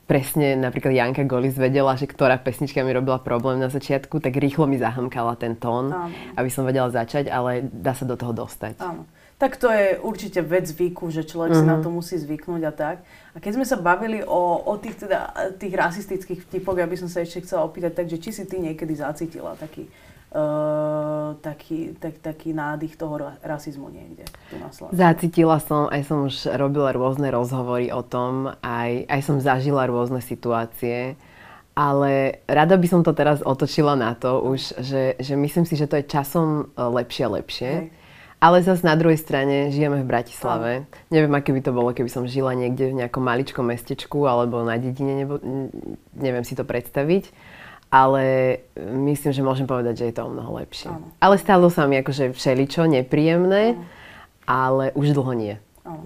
presne 0.09 0.57
napríklad 0.57 0.97
Janka 0.97 1.23
Golis 1.29 1.55
vedela, 1.61 1.93
že 1.95 2.09
ktorá 2.09 2.41
pesnička 2.41 2.81
mi 2.81 2.97
robila 2.97 3.21
problém 3.21 3.61
na 3.61 3.69
začiatku, 3.69 4.25
tak 4.25 4.41
rýchlo 4.41 4.65
mi 4.65 4.81
zahamkala 4.81 5.37
ten 5.37 5.53
tón, 5.55 5.93
Áno. 5.93 6.09
aby 6.35 6.49
som 6.49 6.65
vedela 6.65 6.89
začať, 6.89 7.29
ale 7.29 7.61
dá 7.69 7.93
sa 7.93 8.09
do 8.09 8.17
toho 8.17 8.33
dostať. 8.33 8.81
Áno. 8.81 9.05
Tak 9.39 9.55
to 9.55 9.71
je 9.71 10.03
určite 10.03 10.43
vec 10.43 10.67
zvyku, 10.67 11.15
že 11.15 11.23
človek 11.23 11.55
mm-hmm. 11.55 11.63
si 11.63 11.71
na 11.71 11.77
mhm. 11.79 11.83
to 11.87 11.89
musí 11.95 12.19
zvyknúť 12.19 12.63
a 12.67 12.73
tak. 12.75 12.97
A 13.33 13.39
keď 13.39 13.63
sme 13.63 13.67
sa 13.71 13.79
bavili 13.79 14.19
o, 14.27 14.67
o 14.67 14.75
tých, 14.83 15.07
teda, 15.07 15.31
tých 15.63 15.79
rasistických 15.79 16.51
typoch, 16.51 16.75
ja 16.75 16.91
by 16.91 16.99
som 16.99 17.07
sa 17.07 17.23
ešte 17.23 17.47
chcela 17.47 17.63
opýtať, 17.63 18.03
takže 18.03 18.19
či 18.19 18.35
si 18.35 18.45
ty 18.51 18.59
niekedy 18.59 18.99
zacítila 18.99 19.55
taký, 19.55 19.87
uh, 20.35 21.39
taký, 21.39 21.95
tak, 22.03 22.19
taký 22.19 22.51
nádych 22.51 22.99
toho 22.99 23.39
rasizmu 23.47 23.95
niekde 23.95 24.27
tu 24.51 24.59
na 24.59 24.75
Slovensku? 24.75 24.99
Zacítila 24.99 25.63
som, 25.63 25.87
aj 25.87 26.03
som 26.03 26.27
už 26.27 26.59
robila 26.59 26.91
rôzne 26.91 27.31
rozhovory 27.31 27.95
o 27.95 28.03
tom, 28.03 28.59
aj, 28.59 29.07
aj 29.07 29.21
som 29.23 29.39
zažila 29.39 29.87
rôzne 29.87 30.19
situácie. 30.19 31.15
Ale 31.79 32.43
rada 32.51 32.75
by 32.75 32.91
som 32.91 33.07
to 33.07 33.15
teraz 33.15 33.39
otočila 33.39 33.95
na 33.95 34.19
to 34.19 34.43
už, 34.43 34.83
že, 34.83 35.15
že 35.23 35.39
myslím 35.39 35.63
si, 35.63 35.79
že 35.79 35.87
to 35.87 36.03
je 36.03 36.11
časom 36.11 36.75
e, 36.75 36.83
lepšie 36.83 37.23
a 37.23 37.35
lepšie. 37.39 37.71
Hej 37.71 37.98
ale 38.39 38.63
zase 38.63 38.87
na 38.87 38.95
druhej 38.95 39.19
strane 39.19 39.75
žijeme 39.75 40.03
v 40.03 40.07
Bratislave. 40.07 40.71
Oh. 40.83 40.87
Neviem, 41.11 41.35
aké 41.35 41.51
by 41.51 41.63
to 41.63 41.73
bolo, 41.75 41.91
keby 41.91 42.11
som 42.11 42.31
žila 42.31 42.55
niekde 42.55 42.95
v 42.95 42.99
nejakom 43.03 43.23
maličkom 43.23 43.67
mestečku 43.67 44.31
alebo 44.31 44.63
na 44.63 44.79
dedine, 44.79 45.27
nebo, 45.27 45.43
neviem 46.15 46.47
si 46.47 46.55
to 46.55 46.63
predstaviť. 46.63 47.31
Ale 47.89 48.23
myslím, 48.79 49.33
že 49.33 49.41
môžem 49.41 49.65
povedať, 49.65 50.05
že 50.05 50.07
je 50.13 50.15
to 50.15 50.29
o 50.29 50.33
mnoho 50.33 50.61
lepšie. 50.61 50.93
Oh. 50.93 51.03
Ale 51.19 51.41
stalo 51.41 51.67
sa 51.73 51.89
mi 51.89 51.99
akože 51.99 52.37
všeličo 52.37 52.87
nepríjemné, 52.87 53.75
oh. 53.75 53.83
ale 54.47 54.95
už 54.95 55.17
dlho 55.17 55.33
nie. 55.35 55.55
Oh. 55.89 56.05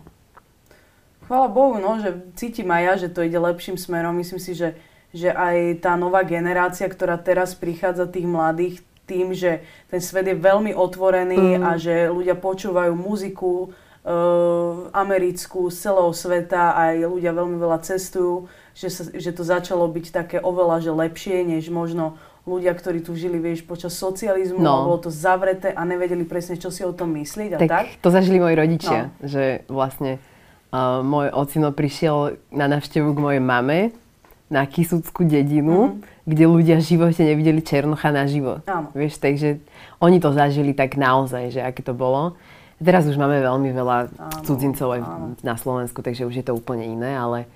Chvála 1.27 1.49
Bohu, 1.51 1.81
no, 1.81 1.99
že 1.99 2.33
cítim 2.39 2.71
aj 2.71 2.83
ja, 2.83 2.93
že 3.07 3.09
to 3.11 3.25
ide 3.25 3.39
lepším 3.41 3.77
smerom. 3.77 4.15
Myslím 4.15 4.39
si, 4.39 4.55
že, 4.55 4.79
že 5.11 5.33
aj 5.33 5.81
tá 5.83 5.97
nová 5.97 6.23
generácia, 6.23 6.87
ktorá 6.87 7.19
teraz 7.19 7.57
prichádza 7.59 8.07
tých 8.07 8.31
mladých, 8.31 8.85
tým, 9.13 9.37
že 9.37 9.61
ten 9.93 10.01
svet 10.01 10.33
je 10.33 10.37
veľmi 10.41 10.73
otvorený 10.73 11.61
mm. 11.61 11.63
a 11.63 11.77
že 11.77 12.09
ľudia 12.09 12.33
počúvajú 12.33 12.97
muziku 12.97 13.69
uh, 13.69 14.89
americkú 14.97 15.69
z 15.69 15.77
celého 15.85 16.13
sveta 16.17 16.73
a 16.73 16.97
aj 16.97 17.13
ľudia 17.13 17.37
veľmi 17.37 17.61
veľa 17.61 17.79
cestujú, 17.85 18.49
že, 18.73 18.89
sa, 18.89 19.03
že 19.13 19.31
to 19.37 19.45
začalo 19.45 19.85
byť 19.85 20.07
také 20.09 20.37
oveľa 20.41 20.81
že 20.81 20.93
lepšie, 20.97 21.45
než 21.45 21.69
možno 21.69 22.17
ľudia, 22.49 22.73
ktorí 22.75 23.05
tu 23.05 23.15
žili, 23.15 23.39
vieš, 23.39 23.63
počas 23.63 23.95
socializmu, 23.95 24.59
no. 24.59 24.89
bolo 24.89 24.99
to 24.99 25.11
zavreté 25.15 25.71
a 25.71 25.87
nevedeli 25.87 26.27
presne, 26.27 26.59
čo 26.59 26.75
si 26.75 26.83
o 26.83 26.91
tom 26.91 27.15
myslieť 27.15 27.55
a 27.55 27.59
tak. 27.61 27.69
tak. 27.69 27.87
to 28.03 28.09
zažili 28.11 28.43
moji 28.43 28.57
rodičia, 28.57 29.13
no. 29.13 29.29
že 29.29 29.69
vlastne 29.69 30.19
Uh, 30.73 31.05
môj 31.05 31.29
ocino 31.37 31.69
prišiel 31.69 32.41
na 32.49 32.65
návštevu 32.65 33.13
k 33.13 33.19
mojej 33.21 33.43
mame 33.45 33.93
na 34.53 34.69
Kisuckú 34.69 35.25
dedinu, 35.25 35.97
mm. 35.97 36.29
kde 36.29 36.45
ľudia 36.45 36.77
v 36.77 36.85
živote 36.85 37.25
nevideli 37.25 37.65
Černocha 37.65 38.13
na 38.13 38.29
život. 38.29 38.61
Áno. 38.69 38.93
Vieš, 38.93 39.17
takže 39.17 39.65
oni 39.97 40.21
to 40.21 40.37
zažili 40.37 40.77
tak 40.77 41.01
naozaj, 41.01 41.57
že 41.57 41.65
aké 41.65 41.81
to 41.81 41.97
bolo. 41.97 42.37
Teraz 42.77 43.09
už 43.09 43.17
máme 43.17 43.41
veľmi 43.41 43.71
veľa 43.73 43.99
áno, 44.11 44.43
cudzincov 44.45 44.93
aj 44.93 45.01
áno. 45.01 45.27
na 45.41 45.55
Slovensku, 45.57 46.05
takže 46.05 46.29
už 46.29 46.35
je 46.43 46.45
to 46.45 46.53
úplne 46.53 46.85
iné, 46.85 47.15
ale 47.15 47.47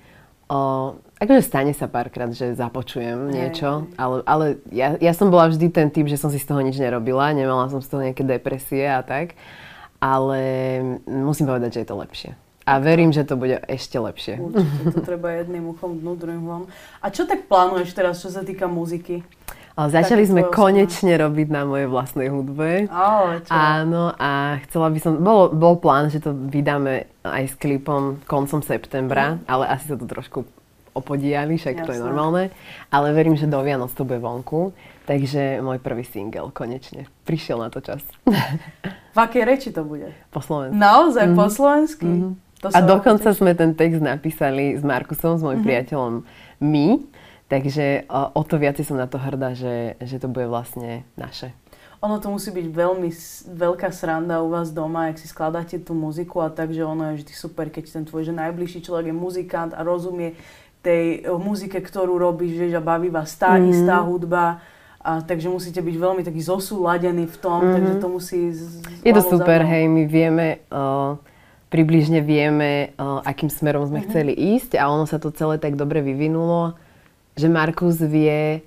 o, 0.47 0.95
akože 1.19 1.43
stane 1.43 1.75
sa 1.75 1.91
párkrát, 1.91 2.31
že 2.31 2.55
započujem 2.55 3.29
niečo, 3.35 3.91
ale, 3.99 4.23
ale 4.23 4.45
ja, 4.71 4.95
ja 4.97 5.11
som 5.11 5.27
bola 5.27 5.51
vždy 5.51 5.67
ten 5.67 5.91
typ, 5.91 6.07
že 6.07 6.15
som 6.15 6.31
si 6.31 6.39
z 6.39 6.47
toho 6.47 6.63
nič 6.63 6.79
nerobila, 6.79 7.35
nemala 7.35 7.67
som 7.67 7.83
z 7.83 7.91
toho 7.91 8.01
nejaké 8.07 8.23
depresie 8.23 8.87
a 8.87 9.03
tak, 9.03 9.35
ale 9.99 10.39
musím 11.05 11.51
povedať, 11.51 11.75
že 11.75 11.81
je 11.83 11.89
to 11.91 11.99
lepšie. 11.99 12.31
A 12.67 12.83
verím, 12.83 13.15
že 13.15 13.23
to 13.23 13.39
bude 13.39 13.63
ešte 13.71 13.95
lepšie. 13.95 14.43
Určite, 14.43 14.91
to 14.91 14.99
treba 14.99 15.31
jedným 15.39 15.71
uchom 15.71 15.95
dnu, 16.03 16.19
druhým 16.19 16.43
von. 16.43 16.63
A 16.99 17.07
čo 17.07 17.23
tak 17.23 17.47
plánuješ 17.47 17.95
teraz, 17.95 18.19
čo 18.19 18.27
sa 18.27 18.43
týka 18.43 18.67
muziky? 18.67 19.23
Ale 19.77 19.93
začali 19.93 20.25
sme 20.25 20.41
konečne 20.51 21.15
robiť 21.21 21.47
na 21.53 21.61
mojej 21.63 21.87
vlastnej 21.87 22.27
hudbe. 22.27 22.91
Ale 22.91 23.45
čo? 23.45 23.53
Áno, 23.53 24.11
a 24.19 24.59
chcela 24.67 24.91
by 24.91 24.99
som, 24.99 25.21
bol, 25.21 25.53
bol 25.53 25.79
plán, 25.79 26.11
že 26.11 26.19
to 26.19 26.33
vydáme 26.33 27.07
aj 27.23 27.43
s 27.45 27.55
klipom 27.55 28.19
koncom 28.27 28.59
septembra, 28.59 29.37
mm. 29.37 29.47
ale 29.47 29.69
asi 29.69 29.93
sa 29.93 29.95
to 29.95 30.09
trošku 30.09 30.49
opodiali, 30.97 31.61
však 31.61 31.77
Jasne. 31.77 31.87
to 31.87 31.91
je 31.93 32.01
normálne. 32.01 32.43
Ale 32.89 33.13
verím, 33.13 33.37
že 33.37 33.45
do 33.45 33.61
Vianoc 33.61 33.93
to 33.93 34.01
bude 34.01 34.17
vonku. 34.17 34.73
Takže 35.05 35.63
môj 35.63 35.79
prvý 35.79 36.03
single 36.03 36.51
konečne. 36.51 37.07
Prišiel 37.23 37.61
na 37.61 37.71
to 37.71 37.79
čas. 37.79 38.03
V 39.15 39.17
akej 39.21 39.45
reči 39.45 39.69
to 39.71 39.87
bude? 39.87 40.11
Po 40.35 40.43
slovensky. 40.43 40.75
Naozaj 40.75 41.25
mm-hmm. 41.31 41.39
po 41.39 41.45
slovensky? 41.47 42.09
Mm-hmm. 42.09 42.46
To 42.65 42.73
a 42.73 42.81
dokonca 42.81 43.29
sme 43.37 43.53
ten 43.53 43.77
text 43.77 44.01
napísali 44.01 44.73
s 44.73 44.81
Markusom, 44.81 45.37
s 45.37 45.45
môjim 45.45 45.61
mm-hmm. 45.61 45.69
priateľom 45.69 46.13
my, 46.57 46.87
takže 47.45 48.09
o, 48.09 48.41
to 48.41 48.57
viac 48.57 48.81
som 48.81 48.97
na 48.97 49.05
to 49.05 49.21
hrdá, 49.21 49.53
že, 49.53 49.93
že 50.01 50.17
to 50.17 50.25
bude 50.25 50.49
vlastne 50.49 51.05
naše. 51.13 51.53
Ono 52.01 52.17
to 52.17 52.33
musí 52.33 52.49
byť 52.53 52.67
veľmi 52.73 53.09
veľká 53.57 53.89
sranda 53.93 54.41
u 54.41 54.49
vás 54.49 54.73
doma, 54.73 55.09
ak 55.09 55.21
si 55.21 55.29
skladáte 55.29 55.81
tú 55.81 55.93
muziku 55.93 56.41
a 56.45 56.49
tak, 56.49 56.73
že 56.73 56.81
ono 56.81 57.13
je 57.13 57.21
vždy 57.21 57.33
super, 57.33 57.69
keď 57.69 57.83
ten 57.89 58.05
tvoj 58.05 58.25
že 58.25 58.33
najbližší 58.33 58.85
človek 58.85 59.13
je 59.13 59.15
muzikant 59.17 59.73
a 59.73 59.81
rozumie 59.85 60.33
tej 60.81 61.25
muzike, 61.37 61.77
ktorú 61.77 62.17
robíš, 62.21 62.57
vieš, 62.57 62.73
a 62.77 62.85
baví 62.85 63.09
vás 63.09 63.33
tá 63.37 63.57
mm. 63.57 63.69
istá 63.69 64.01
hudba. 64.01 64.61
A, 65.01 65.21
takže 65.25 65.49
musíte 65.49 65.81
byť 65.81 65.95
veľmi 65.97 66.21
taký 66.25 66.41
zosúladení 66.41 67.25
v 67.29 67.37
tom, 67.37 67.61
mm-hmm. 67.61 67.73
takže 67.73 67.93
to 68.01 68.07
musí... 68.09 68.39
Z, 68.53 68.65
je 69.05 69.13
to 69.13 69.23
super, 69.25 69.61
hej, 69.61 69.85
my 69.85 70.09
vieme... 70.09 70.65
Uh 70.73 71.21
približne 71.67 72.23
vieme, 72.23 72.95
uh, 72.95 73.19
akým 73.23 73.51
smerom 73.51 73.87
sme 73.87 73.99
uh-huh. 74.03 74.09
chceli 74.11 74.33
ísť 74.33 74.79
a 74.79 74.87
ono 74.87 75.03
sa 75.03 75.19
to 75.19 75.35
celé 75.35 75.59
tak 75.59 75.75
dobre 75.75 75.99
vyvinulo, 75.99 76.79
že 77.35 77.51
Markus 77.51 77.99
vie 77.99 78.63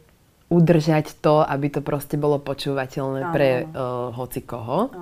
udržať 0.50 1.22
to, 1.22 1.46
aby 1.46 1.70
to 1.70 1.80
proste 1.80 2.18
bolo 2.20 2.42
počúvateľné 2.42 3.20
uh-huh. 3.24 3.34
pre 3.34 3.48
uh, 3.64 4.12
hoci 4.12 4.44
koho. 4.44 4.92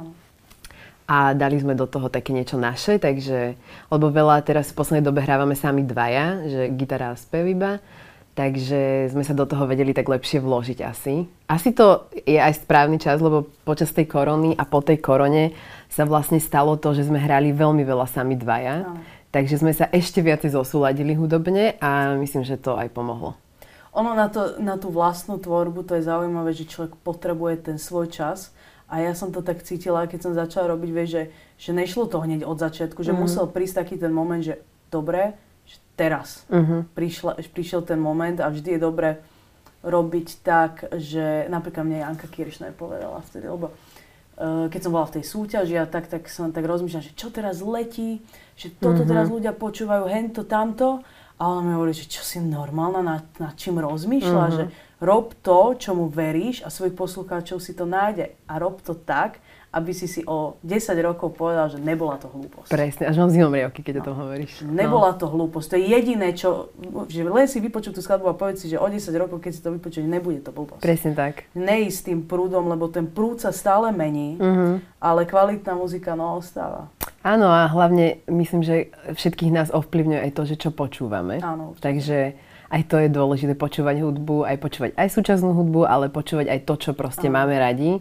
A 1.08 1.32
dali 1.32 1.56
sme 1.56 1.72
do 1.72 1.88
toho 1.88 2.12
také 2.12 2.37
niečo 2.37 2.61
naše, 2.61 3.00
takže, 3.00 3.56
lebo 3.88 4.12
veľa 4.12 4.44
teraz 4.44 4.68
v 4.68 4.76
poslednej 4.76 5.04
dobe 5.08 5.24
hrávame 5.24 5.56
sami 5.56 5.80
dvaja, 5.80 6.44
že 6.44 6.62
gitara 6.76 7.16
a 7.16 7.16
spev 7.16 7.48
iba, 7.48 7.80
takže 8.38 9.11
sme 9.11 9.27
sa 9.27 9.35
do 9.35 9.42
toho 9.51 9.66
vedeli 9.66 9.90
tak 9.90 10.07
lepšie 10.07 10.38
vložiť 10.38 10.79
asi. 10.87 11.27
Asi 11.51 11.74
to 11.74 12.07
je 12.22 12.38
aj 12.38 12.62
správny 12.62 13.03
čas, 13.03 13.18
lebo 13.18 13.51
počas 13.66 13.90
tej 13.90 14.07
korony 14.07 14.55
a 14.55 14.62
po 14.62 14.79
tej 14.79 15.03
korone 15.03 15.59
sa 15.90 16.07
vlastne 16.07 16.38
stalo 16.38 16.79
to, 16.79 16.94
že 16.94 17.11
sme 17.11 17.18
hrali 17.18 17.51
veľmi 17.51 17.83
veľa 17.83 18.07
sami 18.07 18.38
dvaja. 18.38 18.87
No. 18.87 19.03
Takže 19.35 19.59
sme 19.59 19.74
sa 19.74 19.90
ešte 19.90 20.22
viacej 20.22 20.55
zosúladili 20.55 21.18
hudobne 21.18 21.74
a 21.83 22.14
myslím, 22.14 22.46
že 22.46 22.62
to 22.62 22.79
aj 22.79 22.94
pomohlo. 22.94 23.35
Ono 23.98 24.14
na, 24.14 24.31
to, 24.31 24.62
na 24.62 24.79
tú 24.79 24.94
vlastnú 24.94 25.42
tvorbu, 25.42 25.83
to 25.83 25.98
je 25.98 26.07
zaujímavé, 26.07 26.55
že 26.55 26.70
človek 26.70 26.94
potrebuje 27.03 27.74
ten 27.74 27.77
svoj 27.83 28.07
čas. 28.07 28.55
A 28.88 29.03
ja 29.03 29.12
som 29.12 29.35
to 29.35 29.42
tak 29.44 29.66
cítila, 29.66 30.09
keď 30.09 30.31
som 30.31 30.33
začala 30.33 30.72
robiť, 30.72 30.90
vieš, 30.94 31.11
že, 31.11 31.22
že 31.61 31.70
nešlo 31.77 32.09
to 32.09 32.22
hneď 32.22 32.46
od 32.46 32.57
začiatku, 32.57 33.03
že 33.03 33.12
mm-hmm. 33.12 33.20
musel 33.20 33.44
prísť 33.51 33.85
taký 33.85 34.01
ten 34.01 34.14
moment, 34.14 34.40
že 34.40 34.64
dobre, 34.88 35.37
teraz 35.98 36.46
mm-hmm. 36.48 36.94
prišla, 36.94 37.33
prišiel 37.50 37.83
ten 37.83 37.98
moment 37.98 38.38
a 38.38 38.48
vždy 38.48 38.76
je 38.76 38.81
dobre 38.81 39.11
robiť 39.83 40.28
tak, 40.42 40.90
že 40.98 41.46
napríklad 41.46 41.87
mne 41.87 41.98
Janka 42.02 42.26
Kiršner 42.26 42.74
povedala 42.74 43.22
vtedy, 43.22 43.46
lebo 43.46 43.70
Eh, 44.38 44.70
keď 44.70 44.81
som 44.87 44.94
bola 44.94 45.11
v 45.11 45.18
tej 45.18 45.24
súťaži 45.26 45.74
a 45.83 45.87
tak, 45.90 46.07
tak 46.07 46.31
som 46.31 46.54
tak 46.54 46.62
rozmýšľala, 46.62 47.11
že 47.11 47.18
čo 47.18 47.26
teraz 47.35 47.59
letí, 47.59 48.22
že 48.54 48.70
toto 48.70 49.02
mm-hmm. 49.02 49.11
teraz 49.11 49.26
ľudia 49.26 49.50
počúvajú, 49.50 50.07
hento, 50.07 50.46
tamto. 50.46 51.02
A 51.38 51.42
ona 51.50 51.62
mi 51.66 51.74
hovorí, 51.74 51.90
že 51.90 52.07
čo 52.07 52.22
si 52.22 52.38
normálna, 52.38 53.02
nad, 53.02 53.26
nad 53.42 53.54
čím 53.59 53.83
rozmýšľa, 53.83 54.44
mm-hmm. 54.46 54.59
že 54.62 54.64
rob 55.02 55.35
to, 55.42 55.74
čomu 55.74 56.07
veríš 56.07 56.62
a 56.62 56.70
svojich 56.70 56.94
poslucháčov 56.94 57.59
si 57.59 57.74
to 57.74 57.83
nájde. 57.83 58.31
A 58.46 58.62
rob 58.62 58.78
to 58.78 58.94
tak, 58.94 59.42
aby 59.68 59.92
si 59.92 60.09
si 60.09 60.24
o 60.24 60.57
10 60.64 60.96
rokov 61.04 61.37
povedal, 61.37 61.68
že 61.68 61.76
nebola 61.76 62.16
to 62.16 62.33
hlúposť. 62.33 62.72
Presne, 62.72 63.04
až 63.04 63.20
mám 63.20 63.28
zimomrievky, 63.28 63.85
keď 63.85 63.94
no. 63.94 64.00
o 64.00 64.07
tom 64.09 64.16
hovoríš. 64.24 64.64
Nebola 64.64 65.12
no. 65.12 65.18
to 65.20 65.26
hlúposť. 65.28 65.66
To 65.68 65.76
je 65.76 65.85
jediné, 65.92 66.28
čo... 66.33 66.72
Že 67.09 67.28
len 67.28 67.44
si 67.44 67.61
vypočuť 67.61 67.92
tú 67.96 68.00
skladbu 68.00 68.33
a 68.33 68.35
povedz 68.35 68.64
si, 68.64 68.72
že 68.72 68.81
o 68.81 68.88
10 68.88 69.04
rokov, 69.20 69.44
keď 69.44 69.52
si 69.52 69.61
to 69.61 69.68
vypočuť, 69.76 70.09
nebude 70.09 70.40
to 70.40 70.57
hlúposť. 70.57 70.81
Presne 70.81 71.12
tak. 71.12 71.44
Neísť 71.52 72.09
tým 72.09 72.20
prúdom, 72.24 72.64
lebo 72.72 72.88
ten 72.88 73.04
prúd 73.04 73.44
sa 73.44 73.52
stále 73.52 73.92
mení, 73.92 74.40
mm-hmm. 74.40 75.04
ale 75.04 75.28
kvalitná 75.28 75.76
muzika 75.76 76.16
no 76.16 76.40
ostáva. 76.40 76.88
Áno 77.20 77.52
a 77.52 77.68
hlavne 77.68 78.24
myslím, 78.24 78.64
že 78.64 78.88
všetkých 79.12 79.52
nás 79.52 79.68
ovplyvňuje 79.68 80.20
aj 80.24 80.33
to, 80.33 80.42
že 80.48 80.57
čo 80.57 80.70
počúvame. 80.72 81.44
Áno. 81.44 81.76
Takže 81.76 82.38
aj 82.68 82.83
to 82.88 82.96
je 83.00 83.09
dôležité 83.12 83.52
počúvať 83.52 84.00
hudbu, 84.00 84.48
aj 84.48 84.57
počúvať 84.61 84.90
aj 84.96 85.09
súčasnú 85.12 85.52
hudbu, 85.52 85.88
ale 85.88 86.12
počúvať 86.12 86.48
aj 86.48 86.61
to, 86.68 86.74
čo 86.76 86.90
proste 86.96 87.28
Áno. 87.28 87.37
máme 87.37 87.57
radi. 87.57 88.00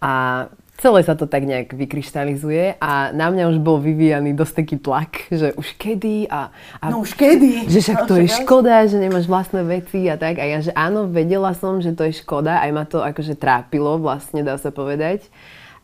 A 0.00 0.46
celé 0.74 1.06
sa 1.06 1.14
to 1.14 1.30
tak 1.30 1.46
nejak 1.46 1.70
vykryštalizuje 1.70 2.82
a 2.82 3.14
na 3.14 3.30
mňa 3.30 3.44
už 3.54 3.58
bol 3.62 3.78
vyvíjaný 3.78 4.34
dosť 4.34 4.54
taký 4.64 4.76
tlak, 4.82 5.30
že 5.30 5.54
už 5.54 5.78
kedy 5.78 6.26
a... 6.26 6.50
a 6.82 6.84
no 6.90 7.06
už 7.06 7.14
kedy? 7.14 7.70
Že 7.70 7.78
však 7.80 8.00
to 8.10 8.14
je 8.18 8.26
škoda, 8.42 8.84
že 8.90 8.98
nemáš 8.98 9.30
vlastné 9.30 9.62
veci 9.62 10.10
a 10.10 10.18
tak. 10.18 10.42
A 10.42 10.44
ja, 10.44 10.58
že 10.60 10.74
áno, 10.74 11.06
vedela 11.06 11.54
som, 11.54 11.78
že 11.78 11.94
to 11.94 12.04
je 12.10 12.18
škoda, 12.18 12.58
aj 12.58 12.70
ma 12.74 12.84
to 12.84 12.98
akože 13.00 13.38
trápilo 13.38 14.02
vlastne, 14.02 14.42
dá 14.42 14.58
sa 14.58 14.74
povedať. 14.74 15.22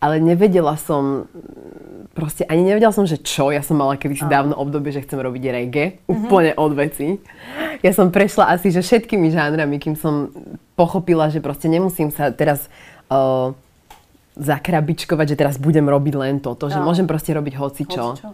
Ale 0.00 0.16
nevedela 0.16 0.80
som, 0.80 1.28
proste 2.16 2.48
ani 2.48 2.64
nevedela 2.64 2.88
som, 2.88 3.04
že 3.04 3.20
čo. 3.20 3.52
Ja 3.52 3.60
som 3.60 3.76
mala 3.76 4.00
kedysi 4.00 4.24
dávno 4.24 4.56
obdobie, 4.56 4.96
že 4.96 5.04
chcem 5.04 5.20
robiť 5.20 5.42
reggae, 5.52 5.86
mm-hmm. 5.86 6.08
úplne 6.08 6.52
od 6.56 6.72
veci. 6.72 7.20
Ja 7.84 7.92
som 7.92 8.08
prešla 8.08 8.48
asi, 8.48 8.72
že 8.72 8.80
všetkými 8.80 9.28
žánrami, 9.28 9.76
kým 9.76 10.00
som 10.00 10.32
pochopila, 10.72 11.28
že 11.28 11.38
proste 11.38 11.70
nemusím 11.70 12.10
sa 12.10 12.34
teraz... 12.34 12.66
Uh, 13.12 13.52
zakrabičkovať, 14.40 15.36
že 15.36 15.38
teraz 15.38 15.60
budem 15.60 15.84
robiť 15.84 16.14
len 16.16 16.36
toto, 16.40 16.72
že 16.72 16.80
no. 16.80 16.88
môžem 16.88 17.04
proste 17.04 17.36
robiť 17.36 17.54
hocičo. 17.60 18.04
hocičo. 18.16 18.30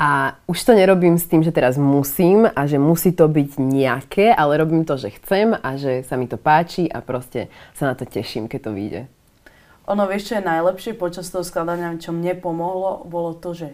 A 0.00 0.40
už 0.48 0.64
to 0.64 0.72
nerobím 0.72 1.20
s 1.20 1.28
tým, 1.28 1.44
že 1.44 1.52
teraz 1.52 1.76
musím 1.76 2.48
a 2.48 2.64
že 2.64 2.80
musí 2.80 3.12
to 3.12 3.28
byť 3.28 3.60
nejaké, 3.60 4.32
ale 4.32 4.56
robím 4.56 4.88
to, 4.88 4.96
že 4.96 5.12
chcem 5.20 5.52
a 5.52 5.76
že 5.76 6.08
sa 6.08 6.16
mi 6.16 6.24
to 6.24 6.40
páči 6.40 6.88
a 6.88 7.04
proste 7.04 7.52
sa 7.76 7.92
na 7.92 7.92
to 7.92 8.08
teším, 8.08 8.48
keď 8.48 8.60
to 8.64 8.72
vyjde. 8.72 9.00
Ono, 9.92 10.08
vieš, 10.08 10.32
čo 10.32 10.40
je 10.40 10.48
najlepšie 10.48 10.96
počas 10.96 11.28
toho 11.28 11.44
skladania, 11.44 12.00
čo 12.00 12.16
mne 12.16 12.32
pomohlo, 12.40 13.04
bolo 13.04 13.36
to, 13.36 13.52
že 13.52 13.68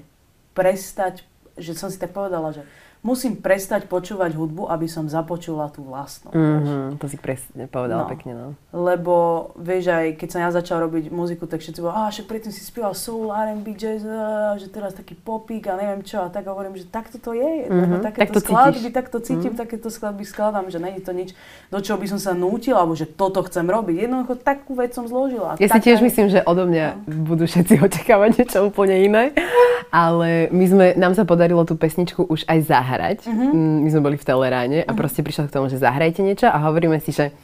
prestať, 0.50 1.22
že 1.54 1.78
som 1.78 1.94
si 1.94 2.00
tak 2.00 2.10
povedala, 2.10 2.50
že 2.50 2.66
musím 3.04 3.38
prestať 3.38 3.86
počúvať 3.86 4.34
hudbu, 4.34 4.66
aby 4.66 4.90
som 4.90 5.06
započula 5.06 5.70
tú 5.70 5.86
vlastnú. 5.86 6.34
Mm-hmm, 6.34 6.98
to 6.98 7.06
si 7.06 7.16
presne 7.20 7.70
povedala 7.70 8.06
no. 8.06 8.10
pekne, 8.10 8.32
no. 8.34 8.48
Lebo, 8.74 9.14
vieš, 9.60 9.92
aj 9.94 10.06
keď 10.18 10.28
som 10.28 10.40
ja 10.42 10.50
začal 10.50 10.82
robiť 10.88 11.12
muziku, 11.14 11.46
tak 11.46 11.62
všetci 11.62 11.80
boli, 11.84 11.94
a 11.94 12.10
však 12.10 12.26
predtým 12.26 12.50
si 12.50 12.62
spieval 12.66 12.96
soul, 12.96 13.30
R&B, 13.30 13.78
jazz, 13.78 14.02
že 14.58 14.66
teraz 14.72 14.96
taký 14.96 15.14
popík 15.14 15.70
a 15.70 15.78
neviem 15.78 16.02
čo. 16.02 16.24
A 16.24 16.32
tak 16.32 16.50
hovorím, 16.50 16.74
že 16.74 16.88
takto 16.88 17.20
to 17.22 17.36
je. 17.36 17.70
Mm-hmm, 17.70 18.02
takéto 18.02 18.40
tak 18.40 18.48
skladby, 18.48 18.88
tak 18.90 19.06
to 19.12 19.18
cítim, 19.22 19.54
mm-hmm. 19.54 19.62
takéto 19.62 19.88
skladby 19.92 20.24
skladám, 20.26 20.66
že 20.72 20.82
není 20.82 20.98
to 20.98 21.14
nič, 21.14 21.36
do 21.70 21.78
čoho 21.78 22.00
by 22.00 22.06
som 22.10 22.18
sa 22.18 22.32
nútila, 22.34 22.82
alebo 22.82 22.98
že 22.98 23.06
toto 23.06 23.44
chcem 23.46 23.66
robiť. 23.66 24.08
Jednoducho 24.08 24.34
takú 24.40 24.74
vec 24.74 24.96
som 24.96 25.06
zložila. 25.06 25.54
Ja 25.62 25.68
si 25.70 25.78
tiež 25.78 26.02
myslím, 26.02 26.32
že 26.32 26.42
odo 26.42 26.66
mňa 26.66 26.86
no. 27.06 27.22
budú 27.28 27.46
všetci 27.46 27.78
očakávať 27.86 28.30
niečo 28.42 28.58
úplne 28.66 28.96
iné. 29.06 29.24
Ale 29.94 30.50
my 30.50 30.64
sme, 30.66 30.86
nám 30.98 31.14
sa 31.14 31.22
podarilo 31.22 31.62
tú 31.62 31.78
pesničku 31.78 32.26
už 32.26 32.42
aj 32.50 32.58
zahrať. 32.66 32.85
Uh-huh. 33.26 33.82
My 33.82 33.88
sme 33.90 34.02
boli 34.06 34.16
v 34.16 34.24
Teleráne 34.24 34.78
a 34.82 34.90
uh-huh. 34.90 34.94
proste 34.94 35.26
prišla 35.26 35.50
k 35.50 35.54
tomu, 35.58 35.66
že 35.66 35.82
zahrajte 35.82 36.22
niečo 36.22 36.46
a 36.46 36.56
hovoríme 36.70 37.02
si, 37.02 37.10
že 37.10 37.34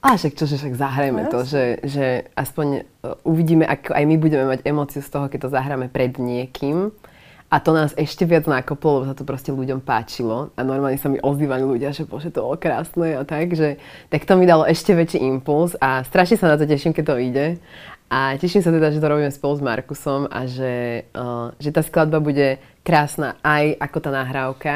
a 0.00 0.16
však 0.16 0.32
čo, 0.32 0.48
že 0.48 0.56
však 0.56 0.80
zahrajme 0.80 1.28
to, 1.28 1.44
že, 1.44 1.64
že 1.84 2.32
aspoň 2.32 2.88
uh, 3.04 3.20
uvidíme, 3.28 3.68
ako 3.68 3.92
aj 3.92 4.04
my 4.08 4.16
budeme 4.16 4.44
mať 4.48 4.64
emóciu 4.64 5.04
z 5.04 5.12
toho, 5.12 5.28
keď 5.28 5.38
to 5.44 5.52
zahráme 5.52 5.92
pred 5.92 6.16
niekým. 6.16 6.88
A 7.50 7.58
to 7.58 7.74
nás 7.74 7.90
ešte 7.98 8.22
viac 8.30 8.46
nakoplo, 8.46 9.02
lebo 9.02 9.10
sa 9.10 9.18
to 9.18 9.26
proste 9.26 9.50
ľuďom 9.50 9.82
páčilo. 9.82 10.54
A 10.54 10.62
normálne 10.62 10.94
sa 11.02 11.10
mi 11.10 11.18
ozývali 11.18 11.66
ľudia, 11.66 11.90
že 11.90 12.06
bože, 12.06 12.30
to 12.30 12.46
bolo 12.46 12.54
krásne 12.54 13.18
a 13.18 13.26
tak, 13.26 13.58
že 13.58 13.82
tak 14.06 14.22
to 14.22 14.38
mi 14.38 14.46
dalo 14.46 14.62
ešte 14.62 14.94
väčší 14.94 15.18
impuls 15.18 15.74
a 15.82 16.06
strašne 16.06 16.38
sa 16.38 16.54
na 16.54 16.56
to 16.56 16.70
teším, 16.70 16.94
keď 16.94 17.04
to 17.10 17.16
ide. 17.18 17.46
A 18.06 18.38
teším 18.38 18.62
sa 18.62 18.70
teda, 18.70 18.94
že 18.94 19.02
to 19.02 19.10
robíme 19.10 19.34
spolu 19.34 19.58
s 19.58 19.62
Markusom 19.66 20.30
a 20.30 20.46
že, 20.46 21.06
uh, 21.10 21.50
že 21.58 21.74
tá 21.74 21.82
skladba 21.82 22.22
bude 22.22 22.62
krásna 22.86 23.34
aj 23.42 23.82
ako 23.82 23.98
tá 23.98 24.10
nahrávka, 24.14 24.74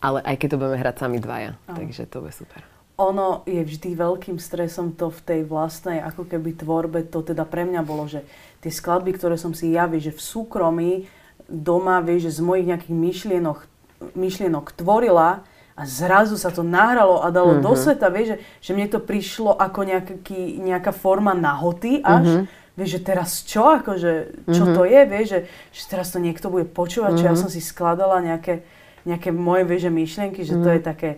ale 0.00 0.24
aj 0.24 0.36
keď 0.40 0.48
to 0.52 0.60
budeme 0.64 0.80
hrať 0.80 0.96
sami 0.96 1.20
dvaja. 1.20 1.60
Aha. 1.68 1.76
Takže 1.76 2.08
to 2.08 2.24
bude 2.24 2.32
super. 2.32 2.64
Ono 2.98 3.44
je 3.44 3.60
vždy 3.62 3.94
veľkým 3.94 4.40
stresom 4.40 4.96
to 4.96 5.12
v 5.12 5.20
tej 5.28 5.40
vlastnej 5.44 6.00
ako 6.00 6.24
keby 6.24 6.56
tvorbe, 6.56 7.04
to 7.08 7.20
teda 7.20 7.44
pre 7.44 7.68
mňa 7.68 7.84
bolo, 7.84 8.08
že 8.08 8.24
tie 8.64 8.72
skladby, 8.72 9.12
ktoré 9.16 9.36
som 9.36 9.52
si 9.52 9.76
ja, 9.76 9.86
že 9.88 10.10
v 10.10 10.18
súkromí 10.20 11.06
doma, 11.48 12.04
vieš, 12.04 12.28
že 12.28 12.32
z 12.38 12.40
mojich 12.44 12.66
nejakých 12.68 12.94
myšlienok, 12.94 13.58
myšlienok 14.12 14.76
tvorila 14.76 15.42
a 15.78 15.82
zrazu 15.88 16.36
sa 16.36 16.52
to 16.52 16.60
nahralo 16.60 17.24
a 17.24 17.32
dalo 17.32 17.56
mm-hmm. 17.56 17.66
do 17.66 17.72
mhm. 17.72 17.80
sveta, 17.80 18.06
vieš, 18.12 18.26
že, 18.28 18.36
že 18.60 18.70
mne 18.76 18.88
to 18.92 19.00
prišlo 19.00 19.56
ako 19.56 19.80
nejaký, 19.88 20.60
nejaká 20.60 20.92
forma 20.92 21.32
nahoty 21.32 22.04
až, 22.04 22.44
mm-hmm. 22.44 22.76
vieš, 22.76 22.90
že 22.98 23.00
teraz 23.00 23.30
čo, 23.48 23.64
akože, 23.64 24.44
čo 24.50 24.62
mm-hmm. 24.68 24.76
to 24.76 24.82
je, 24.84 25.00
vieš, 25.08 25.26
že, 25.32 25.40
že 25.72 25.82
teraz 25.88 26.12
to 26.12 26.18
niekto 26.20 26.52
bude 26.52 26.68
počúvať, 26.68 27.16
mm-hmm. 27.16 27.24
čo 27.24 27.30
ja 27.32 27.34
mhm. 27.34 27.40
som 27.40 27.48
si 27.48 27.60
skladala 27.64 28.20
nejaké, 28.20 28.66
nejaké 29.08 29.32
moje, 29.32 29.64
vieš, 29.64 29.88
že 29.88 29.92
myšlienky, 29.94 30.40
že 30.44 30.52
mm-hmm. 30.52 30.64
to 30.66 30.68
je 30.68 30.80
mhm. 30.82 30.86
také, 30.86 31.10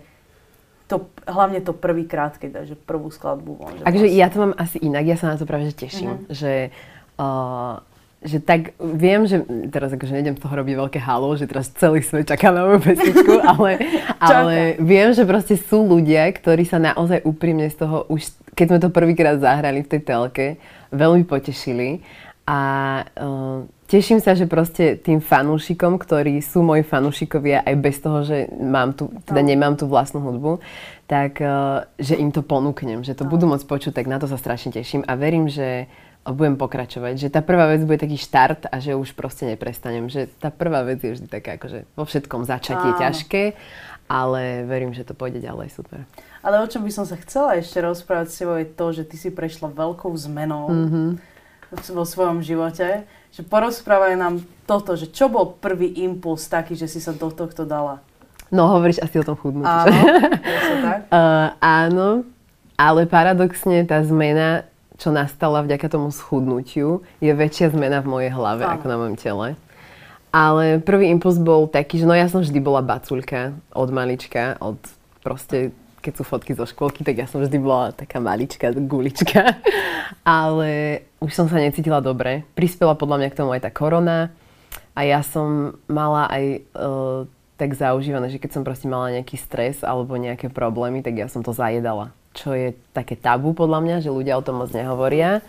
to, 0.86 0.96
hlavne 1.26 1.62
to 1.62 1.72
prvýkrát, 1.74 2.34
keď 2.34 2.50
dáš 2.50 2.74
prvú 2.82 3.14
skladbu. 3.14 3.82
Takže 3.86 4.06
vlastne. 4.10 4.18
ja 4.18 4.26
to 4.26 4.38
mám 4.42 4.54
asi 4.58 4.78
inak, 4.82 5.06
ja 5.06 5.14
sa 5.14 5.30
na 5.30 5.36
to 5.38 5.46
práve 5.46 5.70
že 5.70 5.78
teším, 5.78 6.26
mm-hmm. 6.26 6.34
že 6.34 6.74
uh, 7.16 7.78
že 8.20 8.37
tak 8.37 8.76
viem, 8.76 9.24
že 9.24 9.40
teraz 9.72 9.96
akože 9.96 10.12
nejdem 10.12 10.37
z 10.37 10.42
toho 10.44 10.52
robiť 10.52 10.74
veľké 10.76 11.00
halo, 11.00 11.33
že 11.40 11.48
teraz 11.48 11.72
celý 11.72 12.04
svet 12.04 12.28
čaká 12.28 12.52
na 12.52 12.68
moju 12.68 12.85
pesničku, 12.85 13.33
ale, 13.56 13.80
ale 14.20 14.56
viem, 14.76 15.16
že 15.16 15.24
proste 15.24 15.56
sú 15.56 15.88
ľudia, 15.88 16.28
ktorí 16.28 16.68
sa 16.68 16.76
naozaj 16.76 17.24
úprimne 17.24 17.64
z 17.72 17.80
toho 17.80 18.04
už, 18.12 18.28
keď 18.52 18.66
sme 18.68 18.78
to 18.85 18.88
prvýkrát 18.92 19.40
zahrali 19.40 19.80
v 19.80 19.90
tej 19.96 20.00
telke, 20.04 20.46
veľmi 20.92 21.24
potešili 21.24 22.04
a 22.44 22.61
uh, 23.06 23.64
teším 23.87 24.18
sa, 24.20 24.37
že 24.37 24.50
proste 24.50 25.00
tým 25.00 25.22
fanúšikom, 25.22 25.96
ktorí 25.96 26.42
sú 26.44 26.66
moji 26.66 26.83
fanúšikovia 26.83 27.62
aj 27.62 27.74
bez 27.78 27.96
toho, 28.02 28.26
že 28.26 28.52
mám 28.59 28.92
tu, 28.92 29.09
teda 29.24 29.40
no. 29.40 29.48
nemám 29.48 29.74
tú 29.78 29.87
vlastnú 29.87 30.18
hudbu, 30.18 30.61
tak 31.06 31.38
uh, 31.40 31.87
že 31.96 32.20
im 32.20 32.35
to 32.35 32.44
ponúknem, 32.44 33.00
že 33.00 33.16
to 33.16 33.22
no. 33.22 33.30
budú 33.33 33.46
môcť 33.48 33.64
počuť, 33.64 33.92
tak 33.96 34.11
na 34.11 34.20
to 34.20 34.26
sa 34.26 34.37
strašne 34.37 34.74
teším 34.74 35.06
a 35.06 35.14
verím, 35.14 35.46
že 35.46 35.87
budem 36.28 36.61
pokračovať. 36.61 37.16
Že 37.16 37.28
tá 37.33 37.40
prvá 37.40 37.72
vec 37.72 37.80
bude 37.88 37.96
taký 37.96 38.20
štart 38.20 38.68
a 38.68 38.76
že 38.78 38.92
už 38.92 39.16
proste 39.16 39.48
neprestanem. 39.48 40.12
Že 40.12 40.28
tá 40.37 40.52
prvá 40.52 40.85
vec 40.85 41.00
je 41.00 41.16
vždy 41.16 41.28
taká, 41.28 41.56
akože 41.56 41.88
vo 41.96 42.04
všetkom 42.04 42.44
začatie 42.44 42.92
Áno. 42.92 43.00
ťažké, 43.00 43.42
ale 44.11 44.68
verím, 44.68 44.92
že 44.92 45.06
to 45.06 45.16
pôjde 45.16 45.40
ďalej 45.40 45.72
super. 45.72 46.04
Ale 46.44 46.61
o 46.61 46.66
čom 46.68 46.85
by 46.85 46.92
som 46.92 47.04
sa 47.09 47.16
chcela 47.20 47.56
ešte 47.56 47.80
rozprávať 47.80 48.26
s 48.28 48.38
tebou 48.40 48.56
je 48.61 48.68
to, 48.68 48.87
že 48.92 49.02
ty 49.09 49.16
si 49.16 49.28
prešla 49.33 49.72
veľkou 49.72 50.12
zmenou 50.16 50.68
mm-hmm. 50.68 51.09
vo 51.96 52.04
svojom 52.04 52.44
živote. 52.44 53.09
Že 53.30 53.46
porozprávaj 53.46 54.18
nám 54.18 54.42
toto, 54.66 54.98
že 54.98 55.09
čo 55.09 55.30
bol 55.30 55.56
prvý 55.56 56.02
impuls 56.02 56.44
taký, 56.50 56.74
že 56.74 56.90
si 56.90 56.98
sa 56.98 57.14
do 57.14 57.30
tohto 57.30 57.62
dala? 57.64 58.02
No, 58.50 58.66
hovoríš 58.66 58.98
asi 58.98 59.22
o 59.22 59.24
tom 59.24 59.38
chudnutí. 59.38 59.70
Áno, 59.70 59.94
tak? 60.83 61.00
uh, 61.06 61.54
áno, 61.87 62.26
ale 62.74 63.06
paradoxne 63.06 63.87
tá 63.87 64.02
zmena 64.02 64.66
čo 65.00 65.08
nastala 65.08 65.64
vďaka 65.64 65.88
tomu 65.88 66.12
schudnutiu, 66.12 67.00
je 67.24 67.32
väčšia 67.32 67.72
zmena 67.72 68.04
v 68.04 68.10
mojej 68.12 68.30
hlave 68.36 68.68
Áno. 68.68 68.76
ako 68.76 68.84
na 68.84 68.96
mojom 69.00 69.16
tele. 69.16 69.48
Ale 70.30 70.78
prvý 70.78 71.10
impuls 71.10 71.40
bol 71.40 71.66
taký, 71.66 71.98
že 71.98 72.06
no 72.06 72.14
ja 72.14 72.28
som 72.28 72.44
vždy 72.44 72.60
bola 72.60 72.84
baculka 72.84 73.56
od 73.74 73.88
malička, 73.90 74.60
od 74.62 74.78
proste, 75.24 75.74
keď 76.04 76.12
sú 76.20 76.22
fotky 76.22 76.52
zo 76.54 76.68
škôlky, 76.68 77.02
tak 77.02 77.18
ja 77.18 77.26
som 77.26 77.42
vždy 77.42 77.58
bola 77.58 77.90
taká 77.96 78.22
malička, 78.22 78.70
gulička. 78.76 79.58
Ale 80.22 81.02
už 81.18 81.32
som 81.34 81.50
sa 81.50 81.58
necítila 81.58 81.98
dobre. 81.98 82.46
Prispela 82.54 82.94
podľa 82.94 83.24
mňa 83.24 83.28
k 83.32 83.38
tomu 83.40 83.50
aj 83.56 83.66
tá 83.66 83.72
korona. 83.72 84.30
A 84.94 85.02
ja 85.02 85.24
som 85.24 85.80
mala 85.90 86.28
aj 86.28 86.44
uh, 86.76 87.20
tak 87.56 87.74
zaužívané, 87.74 88.30
že 88.30 88.38
keď 88.38 88.50
som 88.54 88.62
proste 88.62 88.86
mala 88.86 89.10
nejaký 89.16 89.34
stres 89.34 89.82
alebo 89.82 90.14
nejaké 90.14 90.52
problémy, 90.52 91.02
tak 91.02 91.18
ja 91.18 91.26
som 91.26 91.42
to 91.42 91.50
zajedala 91.50 92.14
čo 92.34 92.54
je 92.54 92.74
také 92.94 93.18
tabu 93.18 93.52
podľa 93.52 93.80
mňa, 93.82 93.96
že 94.06 94.14
ľudia 94.14 94.38
o 94.38 94.44
tom 94.44 94.62
moc 94.62 94.70
nehovoria, 94.70 95.42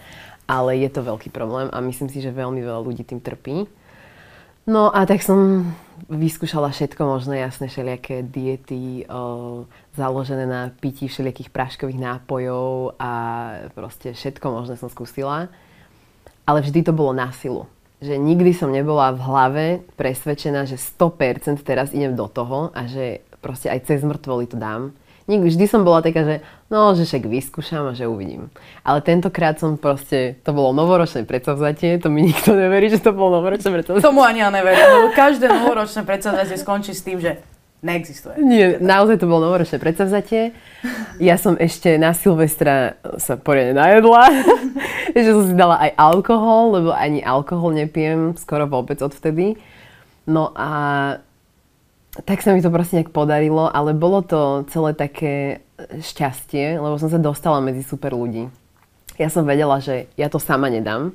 ale 0.49 0.81
je 0.81 0.89
to 0.89 1.05
veľký 1.05 1.29
problém 1.29 1.69
a 1.69 1.77
myslím 1.79 2.09
si, 2.09 2.19
že 2.19 2.33
veľmi 2.33 2.59
veľa 2.59 2.81
ľudí 2.81 3.05
tým 3.05 3.21
trpí. 3.21 3.69
No 4.69 4.93
a 4.93 5.09
tak 5.09 5.25
som 5.25 5.73
vyskúšala 6.05 6.69
všetko 6.69 7.01
možné, 7.01 7.41
jasné, 7.41 7.65
všelijaké 7.65 8.21
diety 8.21 9.09
o, 9.09 9.65
založené 9.97 10.45
na 10.45 10.69
pití 10.69 11.09
všelijakých 11.09 11.49
práškových 11.49 11.97
nápojov 11.97 12.93
a 13.01 13.11
proste 13.73 14.13
všetko 14.13 14.45
možné 14.53 14.77
som 14.77 14.89
skúsila. 14.89 15.49
Ale 16.45 16.61
vždy 16.61 16.85
to 16.85 16.93
bolo 16.93 17.13
na 17.13 17.33
silu. 17.33 17.65
Že 18.01 18.17
nikdy 18.21 18.53
som 18.53 18.73
nebola 18.73 19.13
v 19.13 19.21
hlave 19.21 19.65
presvedčená, 19.97 20.69
že 20.69 20.77
100% 20.77 21.61
teraz 21.61 21.93
idem 21.93 22.13
do 22.13 22.29
toho 22.29 22.69
a 22.73 22.85
že 22.85 23.25
proste 23.41 23.69
aj 23.69 23.89
cez 23.89 24.05
mŕtvoly 24.05 24.45
to 24.45 24.57
dám 24.61 24.93
vždy 25.39 25.65
som 25.69 25.87
bola 25.87 26.03
taká, 26.03 26.25
že 26.25 26.35
no, 26.71 26.95
že 26.95 27.03
však 27.03 27.27
vyskúšam 27.27 27.83
a 27.85 27.93
že 27.93 28.07
uvidím. 28.07 28.47
Ale 28.87 29.03
tentokrát 29.03 29.59
som 29.59 29.75
proste, 29.75 30.39
to 30.47 30.55
bolo 30.55 30.71
novoročné 30.71 31.27
predsavzatie, 31.27 31.99
to 31.99 32.07
mi 32.07 32.23
nikto 32.23 32.55
neverí, 32.55 32.87
že 32.87 33.03
to 33.03 33.11
bolo 33.11 33.43
novoročné 33.43 33.67
predsavzatie. 33.67 34.07
Tomu 34.07 34.23
ani 34.23 34.39
ja 34.39 34.49
neverím, 34.49 34.79
lebo 34.79 35.07
každé 35.11 35.51
novoročné 35.51 36.07
predsavzatie 36.07 36.55
skončí 36.55 36.95
s 36.95 37.03
tým, 37.03 37.19
že 37.19 37.43
neexistuje. 37.83 38.37
Nie, 38.39 38.77
naozaj 38.79 39.19
to 39.19 39.27
bolo 39.27 39.51
novoročné 39.51 39.81
predsavzatie. 39.81 40.55
Ja 41.17 41.35
som 41.35 41.57
ešte 41.57 41.97
na 41.97 42.13
Silvestra 42.13 42.95
sa 43.17 43.35
poriadne 43.35 43.75
najedla, 43.75 44.23
že 45.17 45.29
som 45.33 45.43
si 45.49 45.53
dala 45.57 45.81
aj 45.81 45.91
alkohol, 45.97 46.79
lebo 46.79 46.89
ani 46.93 47.19
alkohol 47.25 47.73
nepijem 47.75 48.37
skoro 48.37 48.69
vôbec 48.69 49.01
odvtedy. 49.01 49.57
No 50.29 50.53
a 50.53 50.69
tak 52.23 52.45
sa 52.45 52.53
mi 52.53 52.61
to 52.61 52.69
proste 52.69 53.01
nejak 53.01 53.09
podarilo, 53.09 53.71
ale 53.71 53.97
bolo 53.97 54.21
to 54.21 54.67
celé 54.69 54.93
také 54.93 55.65
šťastie, 55.89 56.77
lebo 56.77 56.95
som 56.99 57.09
sa 57.09 57.17
dostala 57.21 57.63
medzi 57.63 57.81
super 57.85 58.13
ľudí. 58.13 58.51
Ja 59.19 59.29
som 59.29 59.45
vedela, 59.45 59.77
že 59.83 60.09
ja 60.17 60.31
to 60.31 60.41
sama 60.41 60.71
nedám 60.71 61.13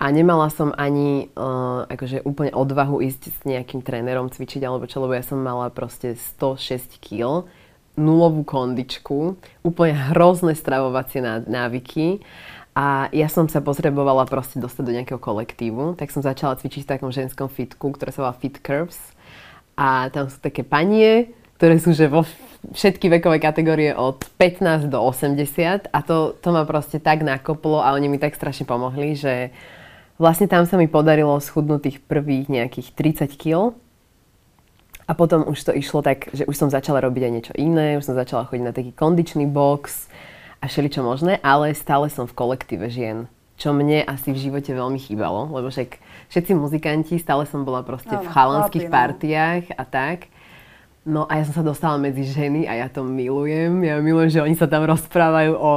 a 0.00 0.10
nemala 0.10 0.50
som 0.50 0.74
ani 0.74 1.30
uh, 1.38 1.86
akože 1.86 2.26
úplne 2.26 2.50
odvahu 2.50 2.98
ísť 2.98 3.22
s 3.30 3.38
nejakým 3.46 3.84
trénerom 3.84 4.32
cvičiť 4.32 4.64
alebo 4.66 4.90
čo, 4.90 4.98
lebo 4.98 5.14
ja 5.14 5.22
som 5.22 5.38
mala 5.38 5.70
proste 5.70 6.18
106 6.18 6.98
kg, 6.98 7.46
nulovú 7.94 8.42
kondičku, 8.42 9.38
úplne 9.62 9.94
hrozné 10.10 10.58
stravovacie 10.58 11.22
návyky 11.46 12.26
a 12.74 13.06
ja 13.14 13.30
som 13.30 13.46
sa 13.46 13.62
potrebovala 13.62 14.26
proste 14.26 14.58
dostať 14.58 14.82
do 14.82 14.94
nejakého 14.98 15.20
kolektívu, 15.22 15.94
tak 15.94 16.10
som 16.10 16.26
začala 16.26 16.58
cvičiť 16.58 16.82
v 16.82 16.90
takom 16.90 17.14
ženskom 17.14 17.46
fitku, 17.46 17.94
ktoré 17.94 18.10
sa 18.10 18.26
volá 18.26 18.34
Fit 18.34 18.58
Curves 18.58 18.98
a 19.78 20.10
tam 20.10 20.26
sú 20.26 20.42
také 20.42 20.66
panie, 20.66 21.30
ktoré 21.54 21.78
sú 21.78 21.94
že 21.94 22.10
vo 22.10 22.26
všetky 22.72 23.12
vekové 23.20 23.36
kategórie 23.42 23.92
od 23.92 24.24
15 24.40 24.88
do 24.88 25.02
80 25.02 25.92
a 25.92 25.98
to, 26.00 26.32
to 26.40 26.48
ma 26.54 26.64
proste 26.64 27.02
tak 27.02 27.20
nakoplo 27.20 27.84
a 27.84 27.92
oni 27.92 28.08
mi 28.08 28.16
tak 28.16 28.38
strašne 28.38 28.64
pomohli, 28.64 29.12
že 29.12 29.52
vlastne 30.16 30.48
tam 30.48 30.64
sa 30.64 30.80
mi 30.80 30.88
podarilo 30.88 31.36
schudnúť 31.36 31.80
tých 31.82 31.98
prvých 32.00 32.48
nejakých 32.48 32.88
30 33.28 33.34
kg 33.36 33.76
a 35.04 35.12
potom 35.12 35.44
už 35.44 35.60
to 35.60 35.72
išlo 35.76 36.00
tak, 36.00 36.32
že 36.32 36.48
už 36.48 36.56
som 36.56 36.72
začala 36.72 37.04
robiť 37.04 37.22
aj 37.28 37.32
niečo 37.32 37.54
iné, 37.60 38.00
už 38.00 38.08
som 38.08 38.16
začala 38.16 38.48
chodiť 38.48 38.64
na 38.64 38.72
taký 38.72 38.96
kondičný 38.96 39.44
box 39.44 40.08
a 40.64 40.64
všeličo 40.64 41.04
možné, 41.04 41.36
ale 41.44 41.76
stále 41.76 42.08
som 42.08 42.24
v 42.24 42.32
kolektíve 42.32 42.88
žien, 42.88 43.28
čo 43.60 43.76
mne 43.76 44.00
asi 44.08 44.32
v 44.32 44.48
živote 44.48 44.72
veľmi 44.72 44.96
chýbalo, 44.96 45.52
lebo 45.52 45.68
však 45.68 46.00
všetci 46.32 46.52
muzikanti, 46.56 47.20
stále 47.20 47.44
som 47.44 47.68
bola 47.68 47.84
proste 47.84 48.16
v 48.16 48.24
chalanských 48.24 48.88
no. 48.88 48.92
partiách 48.92 49.64
a 49.76 49.84
tak. 49.84 50.32
No 51.04 51.28
a 51.28 51.36
ja 51.36 51.44
som 51.44 51.60
sa 51.60 51.64
dostala 51.64 52.00
medzi 52.00 52.24
ženy 52.24 52.64
a 52.64 52.80
ja 52.80 52.88
to 52.88 53.04
milujem. 53.04 53.84
Ja 53.84 54.00
milujem, 54.00 54.40
že 54.40 54.40
oni 54.40 54.56
sa 54.56 54.64
tam 54.64 54.88
rozprávajú 54.88 55.52
o 55.52 55.72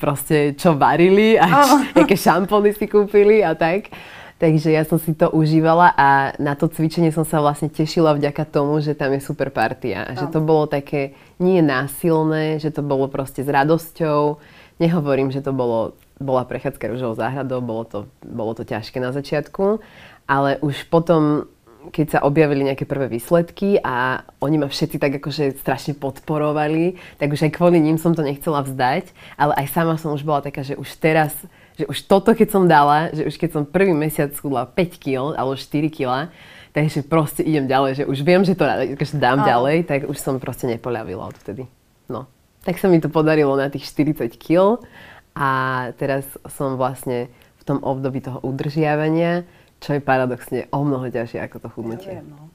proste 0.00 0.56
čo 0.56 0.72
varili 0.72 1.36
a 1.36 1.46
oh. 1.46 2.00
aké 2.00 2.16
šampóny 2.16 2.72
si 2.72 2.88
kúpili 2.88 3.44
a 3.44 3.52
tak. 3.52 3.92
Takže 4.40 4.72
ja 4.72 4.88
som 4.88 4.96
si 4.96 5.12
to 5.12 5.28
užívala 5.36 5.92
a 5.92 6.32
na 6.40 6.56
to 6.56 6.64
cvičenie 6.64 7.12
som 7.12 7.28
sa 7.28 7.44
vlastne 7.44 7.68
tešila 7.68 8.16
vďaka 8.16 8.48
tomu, 8.48 8.80
že 8.80 8.96
tam 8.96 9.12
je 9.12 9.20
super 9.20 9.52
partia. 9.52 10.08
A 10.08 10.16
že 10.16 10.32
to 10.32 10.40
bolo 10.40 10.64
také 10.64 11.12
nie 11.36 11.60
násilné, 11.60 12.56
že 12.56 12.72
to 12.72 12.80
bolo 12.80 13.04
proste 13.12 13.44
s 13.44 13.52
radosťou. 13.52 14.40
Nehovorím, 14.80 15.28
že 15.28 15.44
to 15.44 15.52
bolo 15.52 15.92
bola 16.20 16.44
prechádzka 16.44 16.84
rúžovou 16.92 17.16
záhradou, 17.16 17.64
bolo 17.64 17.84
to, 17.88 17.98
bolo 18.20 18.52
to 18.52 18.62
ťažké 18.68 19.00
na 19.00 19.10
začiatku, 19.10 19.80
ale 20.28 20.60
už 20.60 20.84
potom, 20.92 21.48
keď 21.88 22.06
sa 22.12 22.18
objavili 22.28 22.68
nejaké 22.68 22.84
prvé 22.84 23.08
výsledky 23.08 23.80
a 23.80 24.20
oni 24.44 24.60
ma 24.60 24.68
všetci 24.68 25.00
tak 25.00 25.16
akože 25.16 25.56
strašne 25.56 25.96
podporovali, 25.96 27.00
tak 27.16 27.32
už 27.32 27.48
aj 27.48 27.56
kvôli 27.56 27.80
ním 27.80 27.96
som 27.96 28.12
to 28.12 28.20
nechcela 28.20 28.60
vzdať, 28.60 29.08
ale 29.40 29.56
aj 29.56 29.66
sama 29.72 29.96
som 29.96 30.12
už 30.12 30.20
bola 30.20 30.44
taká, 30.44 30.60
že 30.60 30.76
už 30.76 30.88
teraz, 31.00 31.32
že 31.80 31.88
už 31.88 32.04
toto 32.04 32.36
keď 32.36 32.48
som 32.52 32.68
dala, 32.68 33.08
že 33.16 33.24
už 33.24 33.40
keď 33.40 33.50
som 33.56 33.62
prvý 33.64 33.96
mesiac 33.96 34.28
schudla 34.36 34.68
5 34.68 35.00
kg 35.00 35.32
alebo 35.32 35.56
4 35.56 35.88
kg, 35.88 36.28
takže 36.76 37.00
proste 37.08 37.40
idem 37.40 37.64
ďalej, 37.64 38.04
že 38.04 38.04
už 38.04 38.18
viem, 38.20 38.44
že 38.44 38.52
to 38.52 38.68
akože 38.68 39.16
dám 39.16 39.42
a. 39.42 39.46
ďalej, 39.48 39.76
tak 39.88 40.00
už 40.04 40.20
som 40.20 40.36
proste 40.36 40.68
nepoľavila 40.68 41.32
odtedy. 41.32 41.64
No. 42.06 42.28
Tak 42.60 42.76
sa 42.76 42.92
mi 42.92 43.00
to 43.00 43.08
podarilo 43.08 43.56
na 43.56 43.72
tých 43.72 43.88
40 43.88 44.36
kg 44.36 44.84
a 45.32 45.50
teraz 45.96 46.28
som 46.52 46.76
vlastne 46.76 47.32
v 47.60 47.62
tom 47.64 47.78
období 47.84 48.24
toho 48.24 48.40
udržiavania, 48.40 49.44
čo 49.80 49.90
je 49.90 50.00
paradoxne 50.00 50.68
o 50.68 50.80
mnoho 50.80 51.06
ťažšie 51.06 51.40
ako 51.40 51.56
to 51.56 51.66
Ja 51.66 51.72
chudnutie. 51.72 52.12
viem, 52.14 52.26
no. 52.28 52.48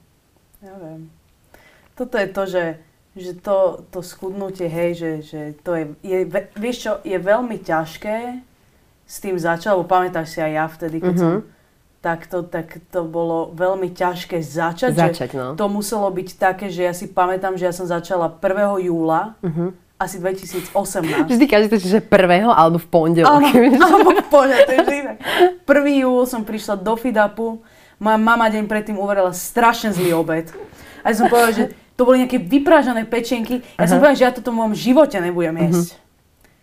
Ja 0.60 0.74
viem. 0.76 1.10
Toto 1.92 2.14
je 2.14 2.28
to, 2.28 2.42
že, 2.44 2.64
že 3.14 3.32
to, 3.36 3.56
to 3.88 4.00
schudnutie, 4.00 4.66
hej, 4.66 4.90
že, 4.92 5.10
že 5.22 5.40
to 5.58 5.72
je, 5.72 5.84
je, 6.02 6.18
vieš 6.54 6.76
čo, 6.80 6.92
je 7.02 7.16
veľmi 7.16 7.58
ťažké 7.58 8.16
s 9.02 9.16
tým 9.18 9.34
začať, 9.34 9.70
lebo 9.70 9.84
pamätáš 9.84 10.28
si 10.28 10.38
aj 10.38 10.52
ja 10.52 10.66
vtedy, 10.66 10.98
keď 10.98 11.12
Mhm. 11.12 11.20
som 11.20 11.34
takto, 11.98 12.42
tak 12.44 12.66
to 12.86 13.02
bolo 13.02 13.50
veľmi 13.52 13.90
ťažké 13.90 14.38
začať. 14.38 14.94
Začať, 14.94 15.30
no. 15.32 15.46
To 15.52 15.66
muselo 15.66 16.06
byť 16.08 16.28
také, 16.36 16.66
že 16.68 16.82
ja 16.82 16.92
si 16.92 17.06
pamätám, 17.06 17.54
že 17.54 17.64
ja 17.64 17.72
som 17.72 17.84
začala 17.84 18.30
1. 18.30 18.46
júla, 18.80 19.34
Mhm. 19.40 19.74
Asi 19.96 20.20
2018. 20.20 20.72
Vždy 21.24 21.44
každý 21.48 21.66
to, 21.72 21.80
že 21.80 22.04
prvého 22.04 22.52
alebo 22.52 22.76
v 22.76 22.86
pondelok. 22.88 23.32
Áno, 23.32 23.48
áno, 23.88 24.08
poďme, 24.28 24.56
to 24.68 24.72
je 24.72 24.80
vždy. 24.84 24.98
1. 25.64 26.02
júl 26.04 26.22
som 26.28 26.44
prišla 26.44 26.76
do 26.76 26.94
Fidapu, 27.00 27.64
moja 27.96 28.18
mama 28.20 28.52
deň 28.52 28.68
predtým 28.68 29.00
uvarila 29.00 29.32
strašne 29.32 29.96
zlý 29.96 30.12
obed. 30.12 30.52
A 31.00 31.12
ja 31.12 31.14
som 31.16 31.32
povedala, 31.32 31.52
že 31.56 31.64
to 31.96 32.04
boli 32.04 32.20
nejaké 32.20 32.36
vyprážané 32.36 33.08
pečenky. 33.08 33.64
Ja 33.80 33.88
som 33.88 33.96
Aha. 33.96 34.04
povedala, 34.04 34.20
že 34.20 34.26
ja 34.28 34.32
toto 34.36 34.52
v 34.52 34.58
mojom 34.60 34.74
živote 34.76 35.16
nebudem 35.16 35.56
jesť. 35.64 35.96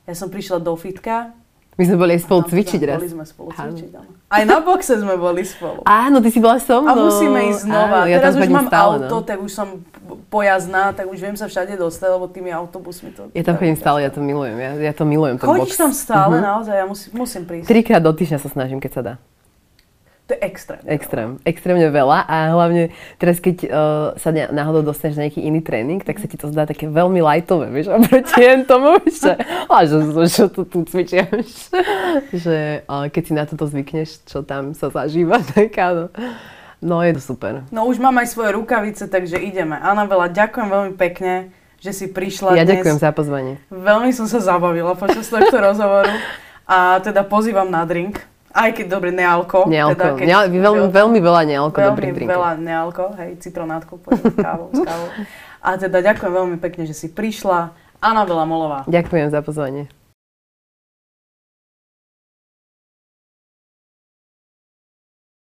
Ja 0.05 0.13
som 0.13 0.29
prišla 0.29 0.61
do 0.61 0.77
fitka. 0.77 1.33
My 1.73 1.83
sme 1.83 1.95
boli 1.95 2.11
aj 2.13 2.21
spolu 2.21 2.41
cvičiť 2.43 2.81
raz. 2.83 2.97
Boli 2.97 3.09
sme 3.09 3.23
spolu 3.23 3.49
cvičiť, 3.49 3.91
áno. 3.93 4.09
Aj 4.27 4.43
na 4.43 4.57
boxe 4.59 4.93
sme 4.95 5.13
boli 5.15 5.41
spolu. 5.43 5.81
Áno, 5.83 6.17
ty 6.17 6.29
si 6.29 6.37
bola 6.37 6.57
so 6.57 6.79
A 6.79 6.85
mnou. 6.87 7.07
musíme 7.07 7.49
ísť 7.49 7.61
znova. 7.63 7.97
Áno, 7.99 8.09
ja 8.09 8.17
Teraz 8.19 8.33
tam 8.33 8.41
už 8.41 8.49
mám 8.51 8.67
stále, 8.67 8.93
auto, 8.99 9.15
no. 9.15 9.21
tak 9.23 9.37
už 9.39 9.51
som 9.51 9.67
pojazdná, 10.27 10.83
tak 10.91 11.05
už 11.05 11.17
viem 11.17 11.33
sa 11.33 11.45
všade 11.45 11.73
dostať, 11.75 12.09
lebo 12.11 12.25
tými 12.27 12.49
autobusmi 12.49 13.09
to... 13.09 13.29
Ja 13.31 13.41
tam 13.41 13.55
chodím 13.55 13.73
stále, 13.75 14.01
ja 14.01 14.09
to 14.09 14.19
milujem. 14.19 14.53
Ja, 14.55 14.71
ja 14.75 14.93
to 14.93 15.03
milujem, 15.03 15.35
ten 15.35 15.45
Chodíš 15.45 15.73
box. 15.73 15.77
tam 15.79 15.91
stále, 15.91 16.35
Mhm. 16.35 16.43
naozaj, 16.43 16.75
ja 16.75 16.85
musím, 16.85 17.09
musím 17.15 17.43
prísť. 17.43 17.67
Trikrát 17.67 18.01
do 18.01 18.11
týždňa 18.11 18.37
sa 18.37 18.49
snažím, 18.49 18.77
keď 18.77 18.91
sa 18.91 19.01
dá. 19.03 19.13
To 20.23 20.31
je 20.31 20.39
extrém. 20.39 20.79
Extrém. 20.87 21.29
Extrémne 21.43 21.83
veľa 21.91 22.23
a 22.23 22.55
hlavne 22.55 22.95
teraz, 23.19 23.43
keď 23.43 23.67
uh, 23.67 23.71
sa 24.15 24.31
ne, 24.31 24.47
náhodou 24.55 24.79
dostaneš 24.79 25.19
na 25.19 25.27
nejaký 25.27 25.43
iný 25.43 25.59
tréning, 25.59 25.99
tak 25.99 26.15
sa 26.15 26.31
ti 26.31 26.39
to 26.39 26.47
zdá 26.47 26.63
také 26.63 26.87
veľmi 26.87 27.19
lightové, 27.19 27.67
vieš, 27.67 27.91
oproti 27.91 28.39
jen 28.39 28.63
tomu, 28.71 29.03
že, 29.03 29.35
a 29.67 29.83
že, 29.83 29.99
že 29.99 30.27
čo 30.31 30.45
tu, 30.47 30.63
cvičieš. 30.63 31.75
že 32.47 32.87
uh, 32.87 33.11
keď 33.11 33.23
si 33.27 33.33
na 33.35 33.43
toto 33.43 33.67
zvykneš, 33.67 34.23
čo 34.23 34.47
tam 34.47 34.71
sa 34.71 34.87
zažíva, 34.87 35.43
tak 35.51 35.75
áno. 35.75 36.07
No 36.79 37.03
je 37.03 37.19
to 37.19 37.35
super. 37.35 37.67
No 37.67 37.83
už 37.91 37.99
mám 37.99 38.15
aj 38.23 38.31
svoje 38.31 38.55
rukavice, 38.55 39.11
takže 39.11 39.35
ideme. 39.43 39.75
Anabela, 39.75 40.31
ďakujem 40.31 40.67
veľmi 40.71 40.93
pekne, 40.95 41.51
že 41.83 41.91
si 41.91 42.05
prišla 42.07 42.55
Ja 42.55 42.63
dnes. 42.63 42.79
ďakujem 42.79 42.99
za 42.99 43.11
pozvanie. 43.11 43.59
Veľmi 43.67 44.15
som 44.15 44.27
sa 44.31 44.39
zabavila 44.39 44.95
počas 44.95 45.27
tohto 45.27 45.59
rozhovoru. 45.59 46.15
A 46.63 47.03
teda 47.03 47.27
pozývam 47.27 47.67
na 47.67 47.83
drink. 47.83 48.23
Aj 48.53 48.69
keď 48.69 48.85
dobre, 48.85 49.09
nealko. 49.09 49.65
Nealko. 49.65 49.97
Teda, 49.97 50.13
keď, 50.13 50.25
Neal, 50.29 50.43
veľmi, 50.45 50.85
veľmi 50.93 51.19
veľa 51.19 51.41
nealko 51.49 51.77
veľmi 51.81 51.89
dobrých 51.89 52.11
drinkov. 52.13 52.33
veľa 52.37 52.51
nealko, 52.61 53.03
hej, 53.17 53.31
s 54.29 54.37
kávou, 54.37 54.69
s 54.69 54.79
kávou. 54.85 55.09
A 55.63 55.69
teda 55.81 55.97
ďakujem 56.05 56.33
veľmi 56.37 56.57
pekne, 56.61 56.85
že 56.85 56.93
si 56.93 57.09
prišla. 57.09 57.73
Anabela 58.03 58.43
Molová. 58.45 58.83
Ďakujem 58.85 59.31
za 59.31 59.39
pozvanie. 59.41 59.87